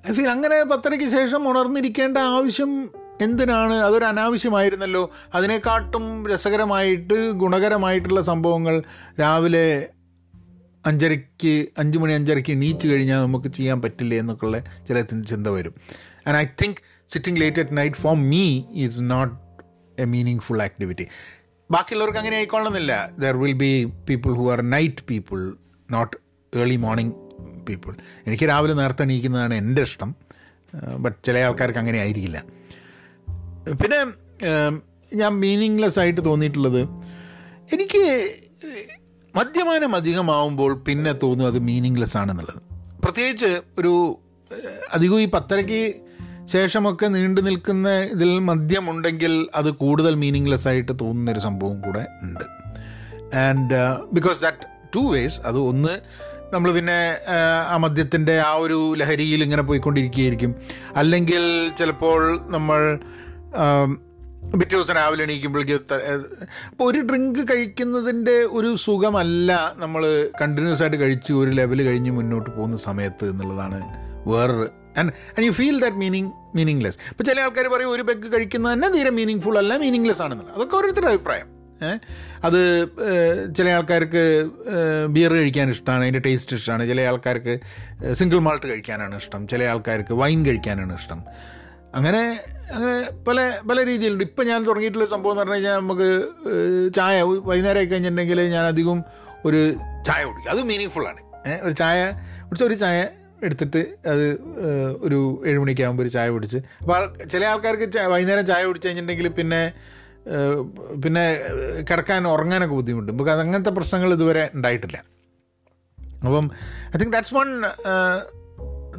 [0.10, 2.90] ഐ ഫീൽ അങ്ങനെ പത്തരയ്ക്ക് ശേഷം ഉണർന്നിരിക്കേണ്ട ആവശ്യം
[3.22, 3.74] എന്തിനാണ്?
[3.74, 5.12] അതൊരു അനാവശ്യമായിരുന്നല്ലോ.
[5.36, 8.84] അതിനെക്കാട്ടും രസകരമായിട്ട് ഗുണകരമായിട്ടുള്ള സംഭവങ്ങൾ
[9.22, 9.90] രാവിലെ
[10.86, 15.74] അഞ്ചരയ്ക്ക് അഞ്ച് മണി അഞ്ചരയ്ക്ക് എണീച്ച് കഴിഞ്ഞാൽ നമുക്ക് ചെയ്യാൻ പറ്റില്ല എന്നൊക്കെയുള്ള ചില ചിന്ത വരും.
[16.28, 16.80] And I think
[17.14, 18.44] sitting late at night for me
[18.84, 19.34] is not
[20.04, 21.06] a meaning full activity
[21.70, 23.72] ബാക്കിയുള്ളവർക്ക് അങ്ങനെ ആയിക്കൊള്ളുന്നില്ല there will be
[24.10, 25.40] people who are night people
[25.90, 26.16] not
[26.54, 27.14] early morning
[27.68, 27.92] people
[28.28, 30.10] എനിക്ക് രാവിലെ നേരത്തെ എണീക്കുന്നതാണ് എന്റെ ഇഷ്ടം.
[31.04, 32.40] ബട്ട് ചില ആൾക്കാർക്ക് അങ്ങനെ ആയിരിക്കില്ല.
[33.82, 34.00] പിന്നെ
[35.22, 36.82] ഞാൻ മീനിങ്ലെസ് ആയിട്ട് തോന്നിയിട്ടുള്ളത്
[37.76, 38.02] എനിക്ക്
[39.36, 42.62] മദ്യപാനം അധികമാവുമ്പോൾ പിന്നെ തോന്നും അത് മീനിങ്ലെസ് ആണെന്നുള്ളത്.
[43.04, 44.20] പ്രത്യേകിച്ച് ഒരു
[44.92, 45.96] അധികം ഈ പത്തരയ്ക്ക്
[46.46, 52.46] ശേഷമൊക്കെ നീണ്ടു നിൽക്കുന്ന ഇതിൽ മദ്യമുണ്ടെങ്കിൽ അത് കൂടുതൽ മീനിങ്ലെസ് ആയിട്ട് തോന്നുന്നൊരു സംഭവം കൂടെ ഉണ്ട്.
[53.36, 53.80] And
[54.14, 56.02] because that two ways അത് ഒന്ന്
[56.54, 57.18] നമ്മൾ പിന്നെ
[57.72, 60.56] ആ, മദ്യത്തിന്റെ ആ ഒരു ലഹരിയിൽ ഇങ്ങനെ പോയിക്കൊണ്ടിരിക്കുകയായിരിക്കും.
[60.96, 62.80] അല്ലെങ്കിൽ ചിലപ്പോൾ നമ്മൾ
[64.50, 65.74] പിറ്റേ ദിവസം രാവിലെ എണീക്കുമ്പോഴേക്ക്
[66.70, 72.78] അപ്പോൾ ഒരു ഡ്രിങ്ക് കഴിക്കുന്നതിന്റെ ഒരു സുഖമല്ല നമ്മൾ കണ്ടിന്യൂസ് ആയിട്ട് കഴിച്ച് ഒരു ലെവൽ കഴിഞ്ഞ് മുന്നോട്ട് പോകുന്ന
[72.78, 73.80] സമയത്ത് എന്നുള്ളതാണ്
[74.30, 78.74] വേറൊരു and and you feel that meaning meaningless ഇപ്പോൾ ചില ആൾക്കാർ പറയും ഒരു പെഗ് കഴിക്കുന്നത്
[78.74, 80.56] തന്നെ തീരെ മീനിങ് ഫുൾ അല്ല മീനിങ്ലെസ് ആണെന്നുള്ളത്.
[80.56, 81.48] അതൊക്കെ ഓരോരുത്തരുടെ അഭിപ്രായം?
[82.48, 82.60] അത്
[83.58, 84.24] ചില ആൾക്കാർക്ക്
[85.10, 87.54] ബിയർ കഴിക്കാൻ ഇഷ്ടമാണ് അതിന്റെ ടേസ്റ്റ് ഇഷ്ടമാണ് ചില ആൾക്കാർക്ക്
[88.14, 89.48] സിംഗിൾ മാൾട്ട് കഴിക്കാനാണ് ഇഷ്ടം.
[89.48, 91.22] ചില ആൾക്കാർക്ക് വൈൻ കഴിക്കാനാണ് ഇഷ്ടം.
[91.98, 92.22] അങ്ങനെ
[92.76, 92.96] അങ്ങനെ
[93.28, 93.38] പല
[93.70, 94.24] പല രീതിയിലുണ്ട്.
[94.24, 96.10] ഇപ്പം ഞാൻ തുടങ്ങിയിട്ടുള്ള സംഭവം എന്ന് പറഞ്ഞു കഴിഞ്ഞാൽ നമുക്ക്
[96.98, 97.16] ചായ
[97.50, 99.00] വൈകുന്നേരം കഴിഞ്ഞിട്ടുണ്ടെങ്കിൽ ഞാൻ അധികം
[99.48, 99.62] ഒരു
[100.08, 100.52] ചായ കുടിക്കും.
[100.54, 101.22] അത് മീനിങ് ഫുള്ളാണ്
[101.68, 102.00] ഒരു ചായ
[102.48, 103.00] കുടിച്ച ഒരു ചായ
[103.44, 104.26] എടുത്തിട്ട് അത്
[105.06, 106.60] ഒരു ഏഴുമണിക്കാകുമ്പോൾ ഒരു ചായ കുടിച്ച്.
[106.82, 109.62] അപ്പോൾ ചില ആൾക്കാർക്ക് വൈകുന്നേരം ചായ കുടിച്ച് കഴിഞ്ഞിട്ടുണ്ടെങ്കിൽ പിന്നെ
[111.04, 111.24] പിന്നെ
[111.90, 113.12] കിടക്കാൻ ഉറങ്ങാനൊക്കെ ബുദ്ധിമുട്ട്.
[113.12, 114.98] നമുക്ക് അങ്ങനത്തെ പ്രശ്നങ്ങൾ ഇതുവരെ ഉണ്ടായിട്ടില്ല.
[116.26, 116.46] അപ്പം
[116.94, 117.50] I think that's one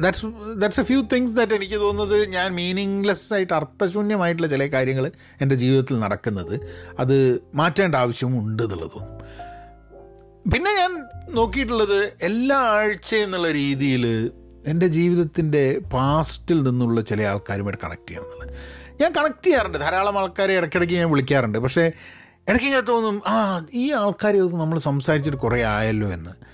[0.01, 0.27] that's
[0.57, 5.99] that's a few things that എനിക്ക് തോന്നുന്നത് ഞാൻ മീനിങ്ലെസ് ആയിട്ട് അർത്ഥശൂന്യമായിട്ടുള്ള ചില കാര്യങ്ങൾ എന്റെ ജീവിതത്തിൽ
[5.99, 6.61] നടക്കുന്നത്.
[6.99, 9.23] അത് മാറ്റേണ്ട ആവശ്യവും ഉണ്ട് എന്നുള്ളത്.
[10.55, 14.31] പിന്നെ ഞാൻ നോക്കിയിട്ടുള്ളത് എല്ലാ ആഴ്ചയും എന്നുള്ള രീതിയിൽ
[14.67, 18.55] എന്റെ ജീവിതത്തിന്റെ പാസ്റ്റിൽ നിന്നുള്ള ചില ആൾക്കാരുമായിട്ട് കണക്ട് ചെയ്യണം എന്നുള്ളത്.
[19.03, 19.79] ഞാൻ കണക്ട് ചെയ്യാറുണ്ട്.
[19.79, 21.59] ധാരാളം ആൾക്കാരെ ഇടയ്ക്കിടയ്ക്ക് ഞാൻ വിളിക്കാറുണ്ട്.
[21.59, 21.93] പക്ഷേ
[22.49, 26.52] ഇടയ്ക്ക് ഇങ്ങനെ തോന്നും ആ ഈ ആൾക്കാരെ നമ്മൾ സംസാരിച്ചിട്ട് കുറേ ആയല്ലോ എന്ന്.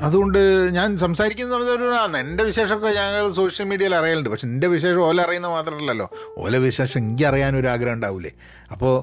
[0.00, 0.40] അതുകൊണ്ട്
[0.74, 4.30] ഞാൻ സംസാരിക്കുന്ന സമയത്ത് എന്റെ വിശേഷമൊക്കെ ഞങ്ങൾ സോഷ്യൽ മീഡിയയിൽ അറിയലുണ്ട്.
[4.30, 6.06] പക്ഷെ എന്റെ വിശേഷം ഓല അറിയുന്നത് മാത്രമല്ലല്ലോ.
[6.38, 8.30] ഓല വിശേഷം എനിക്ക് അറിയാൻ ഒരു ആഗ്രഹം ഉണ്ടാവില്ലേ
[8.72, 8.94] അപ്പോൾ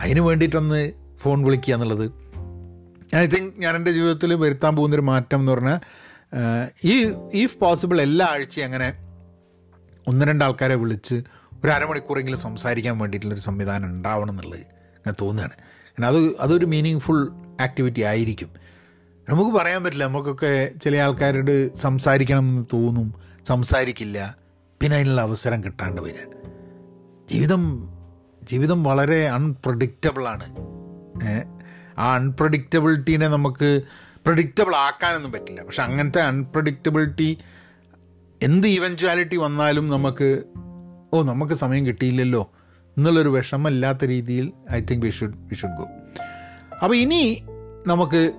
[0.00, 2.12] അതിന് വേണ്ടിയിട്ടൊന്ന് ഫോൺ വിളിക്കുക എന്നുള്ളത്.
[3.16, 5.78] ഐ തിങ്ക് ഞാൻ എന്റെ ജീവിതത്തിൽ വരുത്താൻ പോകുന്നൊരു മാറ്റം എന്ന് പറഞ്ഞാൽ
[6.84, 6.94] ഈ
[7.34, 8.88] ഈഫ് പോസിബിൾ എല്ലാ ആഴ്ചയും അങ്ങനെ
[10.08, 11.14] ഒന്ന് രണ്ട് ആൾക്കാരെ വിളിച്ച്
[11.64, 14.60] ഒരു അരമണിക്കൂറെങ്കിലും സംസാരിക്കാൻ വേണ്ടിയിട്ടുള്ളൊരു സംവിധാനം ഉണ്ടാവണം എന്നുള്ളത്
[15.06, 15.56] ഞാൻ തോന്നുകയാണ്.
[15.56, 17.28] കാരണം അത് അതൊരു മീനിങ് ഫുൾ
[17.60, 18.50] ആക്ടിവിറ്റി ആയിരിക്കും.
[19.28, 20.06] നമുക്ക് പറയാൻ പറ്റില്ല.
[20.06, 23.14] നമുക്കൊക്കെ ചില ആൾക്കാരോട് സംസാരിക്കണം എന്ന് തോന്നും.
[23.46, 24.36] സംസാരിക്കില്ല.
[24.80, 26.48] പിന്നെ അതിനുള്ള അവസരം കിട്ടാണ്ട് വരിക.
[27.30, 27.88] ജീവിതം
[28.42, 30.56] ജീവിതം വളരെ അൺപ്രഡിക്റ്റബിളാണ്
[31.98, 33.80] ആ അൺപ്രഡിക്റ്റബിലിറ്റീനെ നമുക്ക്
[34.26, 35.62] പ്രഡിക്റ്റബിൾ ആക്കാനൊന്നും പറ്റില്ല.
[35.62, 37.38] പക്ഷെ അങ്ങനത്തെ അൺപ്രഡിക്റ്റബിലിറ്റി
[38.42, 40.42] എന്ത് ഇവൻച്വാലിറ്റി വന്നാലും നമുക്ക്
[41.12, 42.50] ഓ നമുക്ക് സമയം കിട്ടിയില്ലല്ലോ
[42.96, 45.88] എന്നുള്ളൊരു വിഷമമില്ലാത്ത രീതിയിൽ I think we should we should go
[46.82, 47.42] അപ്പോൾ ഇനി
[47.86, 48.32] നമുക്ക്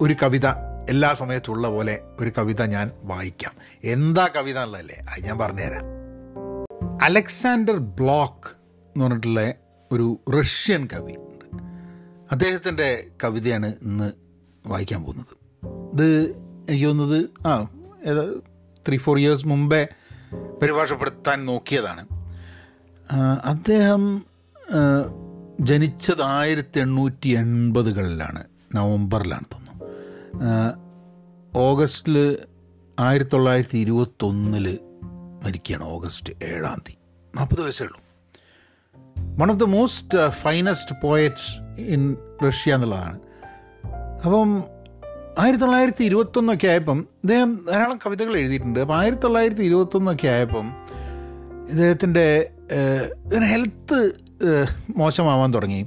[0.00, 0.46] ഒരു കവിത
[0.88, 3.52] എല്ലാ സമയത്തുള്ള പോലെ ഒരു കവിത ഞാൻ വായിക്കാം.
[3.84, 4.96] എന്താ കവിത എന്നുള്ളതല്ലേ?
[5.10, 5.84] അത് ഞാൻ പറഞ്ഞുതരാം.
[7.02, 8.48] അലക്സാണ്ടർ ബ്ലോക്ക്
[8.86, 9.54] എന്ന് പറഞ്ഞിട്ടുള്ള
[9.92, 11.12] ഒരു റഷ്യൻ കവി
[12.32, 14.12] അദ്ദേഹത്തിന്റെ കവിതയാണ് ഇന്ന്
[14.66, 15.34] വായിക്കാൻ പോകുന്നത്.
[15.92, 16.30] ഇത്
[16.68, 17.68] എനിക്ക് തോന്നുന്നത് ആ
[18.04, 18.32] ഏതാ
[18.88, 19.86] ത്രീ ഫോർ ഇയേഴ്സ് മുമ്പേ
[20.62, 22.06] പരിഭാഷപ്പെടുത്താൻ നോക്കിയതാണ്.
[23.44, 24.26] അദ്ദേഹം
[25.60, 29.67] ജനിച്ചത് ആയിരത്തി എണ്ണൂറ്റി എൺപതുകളിലാണ് നവംബറിലാണ് തോന്നുന്നു.
[31.56, 32.38] ഓഗസ്റ്റിൽ
[33.00, 34.78] ആയിരത്തി തൊള്ളായിരത്തി ഇരുപത്തൊന്നിൽ
[35.44, 35.84] മരിക്കുകയാണ്.
[35.84, 37.36] ഓഗസ്റ്റ് ഏഴാം തീയതി.
[37.36, 38.00] നാൽപ്പത് വയസ്സേ ഉള്ളൂ.
[39.38, 42.16] One of the most finest poets in
[42.48, 43.18] Russia എന്നുള്ളതാണ്.
[44.24, 44.64] അപ്പം
[45.38, 48.80] ആയിരത്തി തൊള്ളായിരത്തി ഇരുപത്തൊന്നൊക്കെ ആയപ്പം ഇദ്ദേഹം ധാരാളം കവിതകൾ എഴുതിയിട്ടുണ്ട്.
[48.80, 50.72] അപ്പം ആയിരത്തി തൊള്ളായിരത്തി ഇരുപത്തൊന്നൊക്കെ ആയപ്പം
[51.68, 52.50] ഇദ്ദേഹത്തിന്റെ
[53.50, 54.12] ഹെൽത്ത്
[54.96, 55.86] മോശമാവാൻ തുടങ്ങി.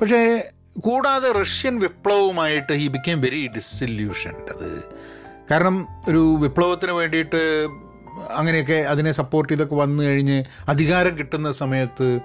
[0.00, 0.50] പക്ഷേ
[0.80, 4.82] കൂടാതെ റഷ്യൻ വിപ്ലവവുമായിട്ട് ഹി ബിക്കേം വെരി ഡിസല്യൂഷൻഡ് അത്
[5.50, 7.68] കാരണം ഒരു വിപ്ലവത്തിന് വേണ്ടിയിട്ട്
[8.30, 12.20] അങ്ങനെയൊക്കെ അതിനെ സപ്പോർട്ട് ചെയ്തൊക്കെ വന്നു കഴിഞ്ഞ് അധികാരം കിട്ടുന്ന സമയത്ത്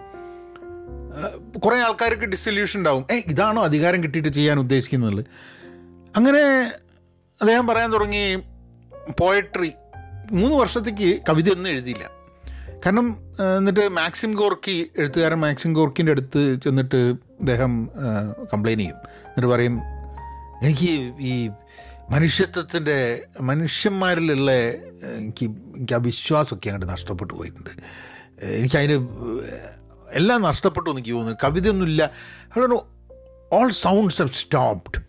[1.60, 5.26] കുറേ ആൾക്കാർക്ക് ഡിസല്യൂഷൻ ഉണ്ടാവും ഏ ഇതാണോ അധികാരം കിട്ടിയിട്ട് ചെയ്യാൻ ഉദ്ദേശിക്കുന്നത്?
[6.16, 6.42] അങ്ങനെ
[7.42, 8.36] അദ്ദേഹം പറയാൻ തുടങ്ങി
[9.20, 9.72] പോയട്രി
[10.32, 12.06] മൂന്ന് വർഷത്തേക്ക് കവിത ഒന്നും എഴുതിയില്ല.
[12.86, 13.18] കാരണം
[13.58, 17.73] എന്നിട്ട് മാക്സിം ഗോർക്കി എഴുത്തുകാരൻ മാക്സിം ഗോർക്കിന്റെ അടുത്ത് ചെന്നിട്ട് അദ്ദേഹം
[18.53, 18.99] കംപ്ലൈൻ ചെയ്യും.
[19.25, 19.75] എന്നിട്ട് പറയും
[20.63, 20.89] എനിക്ക്
[21.32, 21.49] ഈ
[22.10, 22.97] മനുഷ്യത്വത്തിന്റെ
[23.41, 24.51] മനുഷ്യന്മാരിലുള്ള
[25.21, 25.45] എനിക്ക്
[25.77, 27.69] എനിക്ക് ആ വിശ്വാസമൊക്കെ അങ്ങോട്ട് നഷ്ടപ്പെട്ടു പോയിട്ടുണ്ട്.
[28.60, 28.97] എനിക്കതിന്
[30.13, 31.38] എല്ലാം നഷ്ടപ്പെട്ടു എനിക്ക് തോന്നുന്നു.
[31.43, 32.03] കവിതയൊന്നുമില്ല.
[32.45, 32.75] അതുകൊണ്ട്
[33.56, 34.99] all sounds have stopped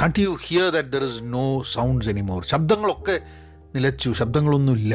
[0.00, 3.16] can't you hear that there is no sounds anymore ശബ്ദങ്ങളൊക്കെ
[3.74, 4.94] നിലച്ചു ശബ്ദങ്ങളൊന്നുമില്ല.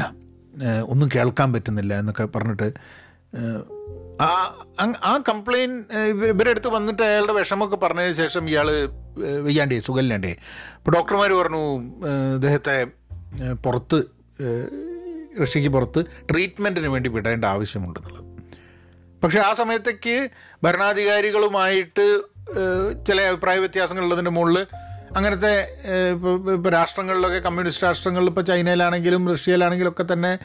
[0.88, 2.68] ഒന്നും കേൾക്കാൻ പറ്റുന്നില്ല എന്നൊക്കെ പറഞ്ഞിട്ട്
[4.22, 4.28] ആ
[5.04, 5.24] ആ
[6.12, 8.90] ഇവരുടെ അടുത്ത് വന്നിട്ട് അയാളുടെ വിഷമമൊക്കെ പറഞ്ഞതിന് ശേഷം ഇയാൾ
[9.42, 10.36] വയ്യാണ്ടേ സുഖമില്ലാണ്ടേ.
[10.78, 11.64] അപ്പോൾ ഡോക്ടർമാർ പറഞ്ഞു
[12.34, 12.88] അദ്ദേഹത്തെ
[13.52, 14.04] പുറത്ത്
[15.42, 18.24] കൃഷിക്ക് പുറത്ത് ട്രീറ്റ്മെന്റിന് വേണ്ടി വിടേണ്ട ആവശ്യമുണ്ടെന്നുള്ളത്.
[19.24, 20.30] പക്ഷെ ആ സമയത്തേക്ക്
[20.64, 22.22] ഭരണാധികാരികളുമായിട്ട്
[23.08, 24.68] ചില അഭിപ്രായ വ്യത്യാസങ്ങളുള്ളതിന്റെ മുകളിൽ
[25.18, 25.78] അങ്ങനത്തെ
[26.12, 30.38] ഇപ്പോൾ രാഷ്ട്രങ്ങളിലൊക്കെ കമ്മ്യൂണിസ്റ്റ് രാഷ്ട്രങ്ങളിൽ ഇപ്പോൾ ചൈനയിലാണെങ്കിലും റഷ്യയിലാണെങ്കിലും ഒക്കെ തന്നെ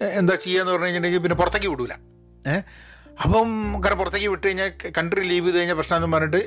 [0.00, 1.92] എന്താ ചെയ്യുക എന്ന് പറഞ്ഞു കഴിഞ്ഞിട്ടുണ്ടെങ്കിൽ പിന്നെ പുറത്തേക്ക് വിടൂല.
[2.48, 2.62] ഏഹ്
[3.24, 3.48] അപ്പം
[3.84, 6.40] കാരണം പുറത്തേക്ക് വിട്ട് കഴിഞ്ഞാൽ കൺട്രി ലീവ് ചെയ്ത് കഴിഞ്ഞാൽ പ്രശ്നമെന്ന് പറഞ്ഞിട്ട്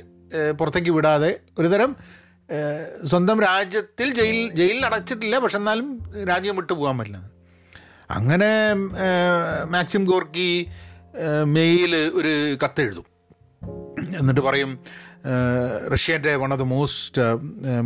[0.52, 1.96] പുറത്തേക്ക് വിടാതെ ഒരുതരം
[3.08, 5.88] സ്വന്തം രാജ്യത്തിൽ ജയിൽ ജയിലിൽ അടച്ചിട്ടില്ല പക്ഷെ എന്നാലും
[6.28, 7.20] രാജ്യം വിട്ടു പോകാൻ പറ്റില്ല.
[8.12, 8.74] അങ്ങനെ
[9.70, 10.68] മാക്സിം ഗോർക്കി
[11.44, 13.06] മെയിൽ ഒരു കത്തെഴുതും.
[14.20, 14.80] എന്നിട്ട് പറയും
[15.94, 17.22] റഷ്യന്റെ one of the most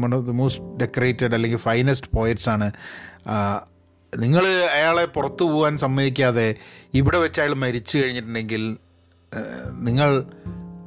[0.01, 2.71] one of the most decorated അല്ലെങ്കിൽ ഫൈനസ്റ്റ് പോയറ്റ്സ് ആണ്
[4.17, 6.55] നിങ്ങൾ അയാളെ പുറത്തു പോകാൻ സമ്മതിക്കാതെ
[6.93, 8.77] ഇവിടെ വെച്ച് അയാൾ മരിച്ചു കഴിഞ്ഞിട്ടുണ്ടെങ്കിൽ
[9.79, 10.23] നിങ്ങൾ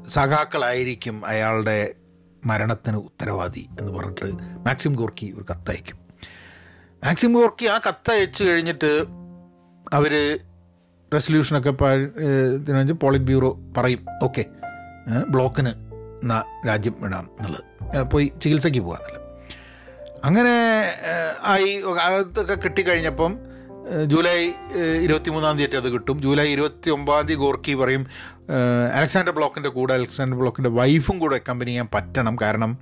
[0.09, 1.95] സഖാക്കളായിരിക്കും അയാളുടെ
[2.47, 4.25] മരണത്തിന് ഉത്തരവാദി എന്ന് പറഞ്ഞിട്ട്
[4.67, 5.99] മാക്സിം ഗോർക്കി ഒരു കത്തയക്കും.
[7.05, 9.05] മാക്സിം ഗോർക്കി ആ കത്തയച്ചു കഴിഞ്ഞിട്ട്
[9.93, 10.39] അവർ
[11.15, 11.71] റെസൊല്യൂഷനൊക്കെ
[12.93, 14.45] പോളിറ്റ് ബ്യൂറോ പറയും ഓക്കെ
[15.29, 15.73] ബ്ലോക്കിന്
[16.69, 17.65] രാജ്യം വിടാം എന്നുള്ളത്.
[18.12, 19.26] പോയി ചികിത്സയ്ക്ക് പോകുക എന്നുള്ളത്.
[20.24, 20.55] അങ്ങനെ
[21.42, 21.83] ആയി.
[22.02, 23.38] അതൊക്കെ കിട്ടിക്കഴിഞ്ഞപ്പം
[24.07, 24.52] ജൂലൈ
[25.00, 26.22] ഇരുപത്തി മൂന്നാം തീയതി അത് കിട്ടും.
[26.22, 28.07] ജൂലൈ ഇരുപത്തി ഒമ്പതാം തീയതി ഗോർക്കി പറയും
[28.95, 32.36] അലക്സാണ്ടർ ബ്ലോക്കിന്റെ കൂടെ അലക്സാണ്ടർ ബ്ലോക്കിന്റെ വൈഫും കൂടെ കമ്പനി ചെയ്യാൻ പറ്റണം.
[32.43, 32.78] കാരണം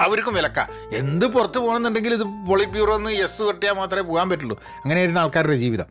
[0.00, 0.60] അവർക്കും വിലക്ക.
[0.94, 4.62] എന്ത് പുറത്ത് പോകണമെന്നുണ്ടെങ്കിൽ ഇത് പോളിറ്റ് എന്ന് യെസ് കെട്ടിയാൽ മാത്രമേ പോകാൻ പറ്റുള്ളൂ.
[4.84, 5.84] അങ്ങനെയായിരുന്നു ആൾക്കാരുടെ ജീവിതം.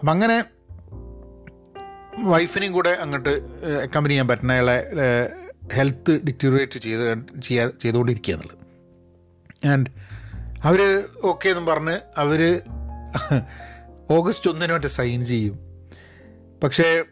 [0.00, 0.44] അപ്പം അങ്ങനെ
[2.18, 3.32] വൈഫിനെയും കൂടെ അങ്ങോട്ട്
[3.88, 4.86] കമ്പനി ചെയ്യാൻ പറ്റുന്ന അയാളെ
[5.74, 8.69] ഹെൽത്ത് ഡിറ്റീറിയേറ്റ് ചെയ്ത് ചെയ്യാ ചെയ്തുകൊണ്ടിരിക്കുക എന്നുള്ളത്
[9.68, 9.90] ആൻഡ്
[10.64, 12.62] അവർ ഓക്കെ എന്നും പറഞ്ഞ് അവർ
[14.10, 15.58] ഓഗസ്റ്റ് ഒന്നിന് മറ്റേ സൈൻ ചെയ്യും.
[16.62, 17.02] പക്ഷേ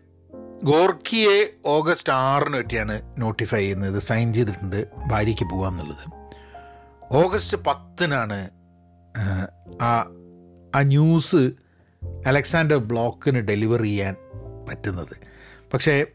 [0.64, 6.04] ഗോർക്കിയെ ഓഗസ്റ്റ് ആറിന് പറ്റിയാണ് നോട്ടിഫൈ ചെയ്യുന്നത് സൈൻ ചെയ്തിട്ടുണ്ട് ഭാര്യയ്ക്ക് പോകാമെന്നുള്ളത്
[7.12, 8.50] ഓഗസ്റ്റ് പത്തിനാണ്
[9.82, 9.92] ആ
[10.74, 11.50] ആ ന്യൂസ്
[12.26, 14.16] അലക്സാണ്ടർ ബ്ലോക്കിന് ഡെലിവർ ചെയ്യാൻ
[14.68, 15.16] പറ്റുന്നത്.
[15.74, 16.06] പക്ഷേ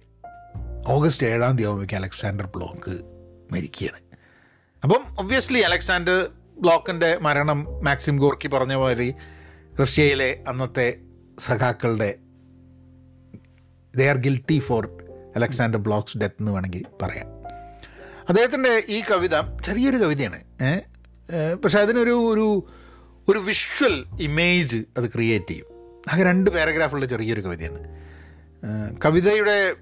[0.87, 2.91] ഓഗസ്റ്റ് ഏഴാം തീയതി ആകുമ്പോഴേക്കും അലക്സാണ്ടർ ബ്ലോക്ക്
[3.53, 4.02] മരിക്കുകയാണ്.
[4.83, 9.13] അപ്പം ഒബ്വിയസ്ലി അലക്സാണ്ടർ ബ്ലോക്കിന്റെ മരണം മാക്സിം ഗോർക്കി പറഞ്ഞ പോലെ
[9.81, 10.97] റഷ്യയിലെ അന്നത്തെ
[11.39, 12.15] സഖാക്കളുടെ
[13.95, 15.03] they are guilty for
[15.35, 17.27] Alexander Blok's death എന്ന് വേണമെങ്കിൽ പറയാം.
[18.29, 20.43] അദ്ദേഹത്തിന്റെ ഈ കവിത ചെറിയൊരു കവിതയാണ്.
[21.63, 22.67] പക്ഷെ അതിനൊരു ഒരു
[23.29, 25.65] ഒരു വിഷ്വൽ ഇമേജ് അത് ക്രിയേറ്റ് ചെയ്യും.
[26.13, 27.79] ആ രണ്ട് പാരഗ്രാഫുള്ള ചെറിയൊരു കവിതയാണ്.
[29.05, 29.75] കവിതയുടെ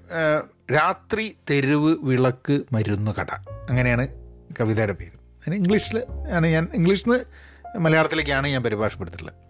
[0.74, 3.30] രാത്രി തെരുവ് വിളക്ക് മരുന്ന് കട.
[3.70, 4.21] അങ്ങനെയാണ്
[4.60, 5.12] കവിതയുടെ പേര്.
[5.12, 9.40] അതിന് ഇംഗ്ലീഷിൽ ആണ് ഞാൻ ഇംഗ്ലീഷിൽ നിന്ന് മലയാളത്തിലേക്കാണ് ഞാൻ പരിഭാഷപ്പെടുത്തിയിട്ടുള്ളത്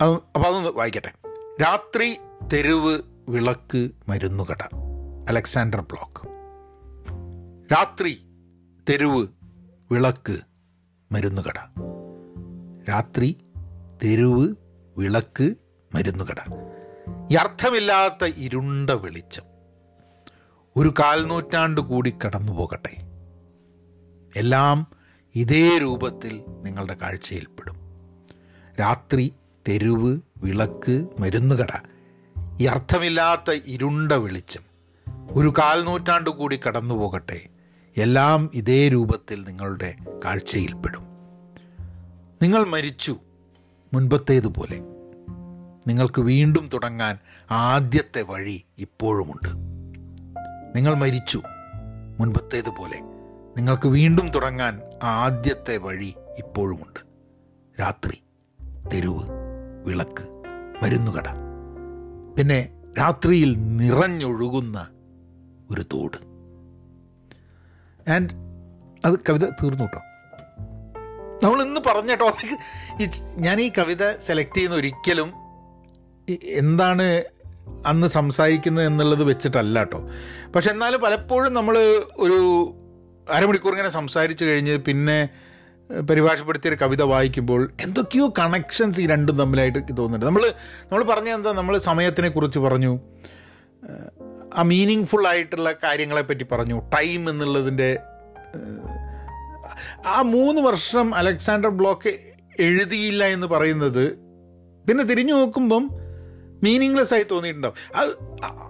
[0.00, 1.12] അത് അപ്പോൾ അതൊന്ന് വായിക്കട്ടെ.
[1.62, 2.16] രാത്രി
[2.52, 4.62] തെരുവ് വിളക്ക് മരുന്നുകട
[5.28, 6.28] അലക്സാണ്ടർ ബ്ലോക്ക്.
[7.72, 8.26] രാത്രി
[8.88, 9.28] തെരുവ്
[9.92, 10.38] വിളക്ക്
[11.12, 11.58] മരുന്നുകട
[12.88, 13.36] രാത്രി
[14.02, 14.54] തെരുവ്
[14.98, 15.54] വിളക്ക്
[15.94, 16.40] മരുന്നുകട
[17.32, 19.42] ഈ അർത്ഥമില്ലാത്ത ഇരുണ്ട വെളിച്ചം
[20.76, 23.05] ഒരു കാൽനൂറ്റാണ്ട് കൂടി കടന്നു പോകട്ടെ
[24.36, 24.86] എല്ലാം
[25.34, 27.76] ഇതേ രൂപത്തിൽ നിങ്ങളുടെ കാഴ്ചയിൽപ്പെടും.
[28.80, 29.34] രാത്രി
[29.68, 31.68] തെരുവ് വിളക്ക് മരുന്നുകട
[32.60, 34.60] ഈ അർത്ഥമില്ലാത്ത ഇരുണ്ട വെളിച്ചം
[35.30, 37.40] ഒരു കാൽനൂറ്റാണ്ട് കൂടി കടന്നു പോകട്ടെ
[37.96, 41.04] എല്ലാം ഇതേ രൂപത്തിൽ നിങ്ങളുടെ കാഴ്ചയിൽപ്പെടും.
[42.42, 43.16] നിങ്ങൾ മരിച്ചു
[43.94, 44.80] മുൻപത്തേതുപോലെ.
[45.86, 47.18] നിങ്ങൾക്ക് വീണ്ടും തുടങ്ങാൻ
[47.50, 49.48] ആദ്യത്തെ വഴി ഇപ്പോഴുമുണ്ട്.
[50.76, 51.42] നിങ്ങൾ മരിച്ചു
[52.20, 53.15] മുൻപത്തേതുപോലെ.
[53.56, 57.00] നിങ്ങൾക്ക് വീണ്ടും തുടങ്ങാൻ ആദ്യത്തെ വഴി ഇപ്പോഴുമുണ്ട്.
[57.80, 58.22] രാത്രി
[58.92, 59.24] തെരുവ്
[59.84, 60.42] വിളക്ക്
[60.82, 61.24] മരുന്നുകട.
[62.38, 64.88] പിന്നെ രാത്രിയിൽ നിറഞ്ഞൊഴുകുന്ന
[65.70, 66.16] ഒരു തോട്.
[68.10, 68.30] ആൻഡ്
[69.04, 69.98] അത് കവിത തീർന്നു കേട്ടോ.
[71.42, 72.58] നമ്മൾ ഇന്ന് പറഞ്ഞ ടോപ്പിക്
[73.38, 75.32] ഞാൻ ഈ കവിത സെലക്ട് ചെയ്യുന്ന ഒരിക്കലും
[76.44, 77.24] എന്താണ്
[77.86, 80.10] അന്ന് സംസാരിക്കുന്നത് എന്നുള്ളത് വെച്ചിട്ടല്ല കേട്ടോ.
[80.54, 81.78] പക്ഷെ എന്നാലും പലപ്പോഴും നമ്മൾ
[82.18, 82.74] ഒരു
[83.26, 85.18] അരമണിക്കൂർ ഇങ്ങനെ സംസാരിച്ച് കഴിഞ്ഞ് പിന്നെ
[85.90, 90.26] ഏഹ്, പരിഭാഷപ്പെടുത്തിയ ഒരു കവിത വായിക്കുമ്പോൾ എന്തൊക്കെയോ കണക്ഷൻസ് ഈ രണ്ടും തമ്മിലായിട്ട് തോന്നുന്നുണ്ട്.
[90.26, 90.42] നമ്മൾ
[90.82, 92.92] നമ്മൾ പറഞ്ഞ എന്താ നമ്മൾ സമയത്തിനെ കുറിച്ച് പറഞ്ഞു
[94.52, 97.88] ആ മീനിങ് ഫുൾ ആയിട്ടുള്ള കാര്യങ്ങളെപ്പറ്റി പറഞ്ഞു ടൈം എന്നുള്ളതിന്റെ
[100.06, 102.12] ആ മൂന്ന് വർഷം അലക്സാണ്ടർ ബ്ലോക്ക്
[102.60, 104.04] എഴുതിയില്ല എന്ന് പറയുന്നത്
[104.86, 105.84] പിന്നെ തിരിഞ്ഞു നോക്കുമ്പം
[106.66, 107.76] മീനിങ്ലെസ് ആയി തോന്നിയിട്ടുണ്ടാവും.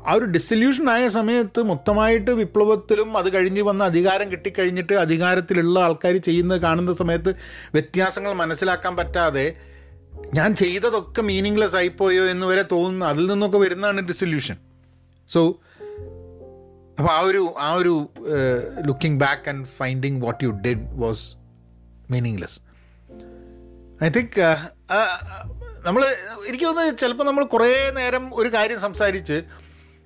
[0.07, 6.61] ആ ഒരു ഡിസൊല്യൂഷൻ ആയ സമയത്ത് മൊത്തമായിട്ട് വിപ്ലവത്തിലും അത് കഴിഞ്ഞ് വന്ന അധികാരം കിട്ടിക്കഴിഞ്ഞിട്ട് അധികാരത്തിലുള്ള ആൾക്കാർ ചെയ്യുന്നത്
[6.61, 7.33] കാണുന്ന സമയത്ത്
[7.75, 9.47] വ്യത്യാസങ്ങൾ മനസ്സിലാക്കാൻ പറ്റാതെ
[10.35, 14.57] ഞാൻ ചെയ്തതൊക്കെ മീനിങ്ലെസ് ആയിപ്പോയോ എന്ന് വരെ തോന്നുന്നു അതിൽ നിന്നൊക്കെ വരുന്നതാണ് ഡിസൊല്യൂഷൻ
[15.29, 15.41] സോ
[16.99, 17.93] അപ്പോൾ ആ ഒരു ആ ഒരു
[18.87, 21.27] looking back and finding what you did was
[22.11, 22.59] meaningless
[24.05, 24.39] I think
[25.87, 26.05] നമ്മൾ
[26.47, 29.43] എനിക്ക് തോന്നുന്നത് ചിലപ്പോൾ നമ്മൾ കുറേ നേരം ഒരു കാര്യം സംസാരിച്ച്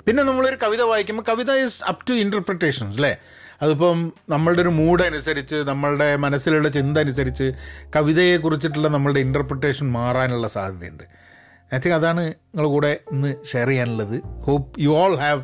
[0.07, 3.17] പിന്നെ നമ്മളൊരു കവിത വായിക്കുമ്പോൾ കവിത ഈസ് അപ് ടു ഇന്റർപ്രിട്ടേഷൻസ് അല്ലേ
[3.63, 7.53] അതിപ്പം നമ്മളുടെ ഒരു മൂഡ് അനുസരിച്ച് നമ്മളുടെ മനസ്സിലുള്ള ചിന്ത അനുസരിച്ച്
[7.97, 11.05] കവിതയെ കുറിച്ചിട്ടുള്ള നമ്മളുടെ ഇന്റർപ്രിട്ടേഷൻ മാറാനുള്ള സാധ്യതയുണ്ട്.
[11.75, 14.17] ഐ തിങ്ക് അതാണ് നിങ്ങൾ കൂടെ ഇന്ന് ഷെയർ ചെയ്യാനുള്ളത്.
[14.43, 15.43] Hope you all have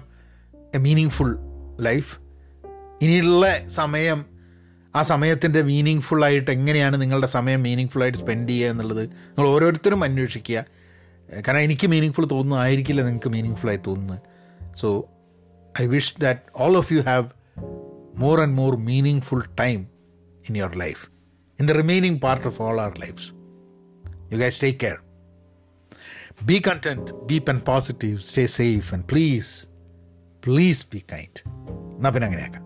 [0.74, 1.37] a meaning full
[1.80, 2.18] life
[3.03, 4.36] ഇനിയുള്ള സമയം
[4.97, 10.64] ആ സമയത്തിന്റെ മീനിങ് ഫുള്ളായിട്ട് എങ്ങനെയാണ് നിങ്ങളുടെ സമയം മീനിങ് ഫുള്ളായിട്ട് സ്പെൻഡ് ചെയ്യുക എന്നുള്ളത് നിങ്ങൾ ഓരോരുത്തരും അന്വേഷിക്കുക.
[11.28, 14.20] കാരണം എനിക്ക് മീനിങ് ഫുൾ തോന്നുന്നു ആയിരിക്കില്ല നിങ്ങൾക്ക് മീനിങ് ഫുള്ളായി തോന്നുന്നത്.
[14.76, 15.09] So
[15.82, 17.26] I wish that all of you have
[18.16, 19.86] more and more meaning full time
[20.49, 21.07] in your life
[21.61, 23.28] in the remaining part of all our lives
[24.32, 24.99] you guys take care
[26.42, 29.66] be content be pen positive stay safe and please
[30.44, 31.40] please be kind
[31.97, 32.66] എന്നാൽ പിന്നെ അങ്ങനെയാക്കാം.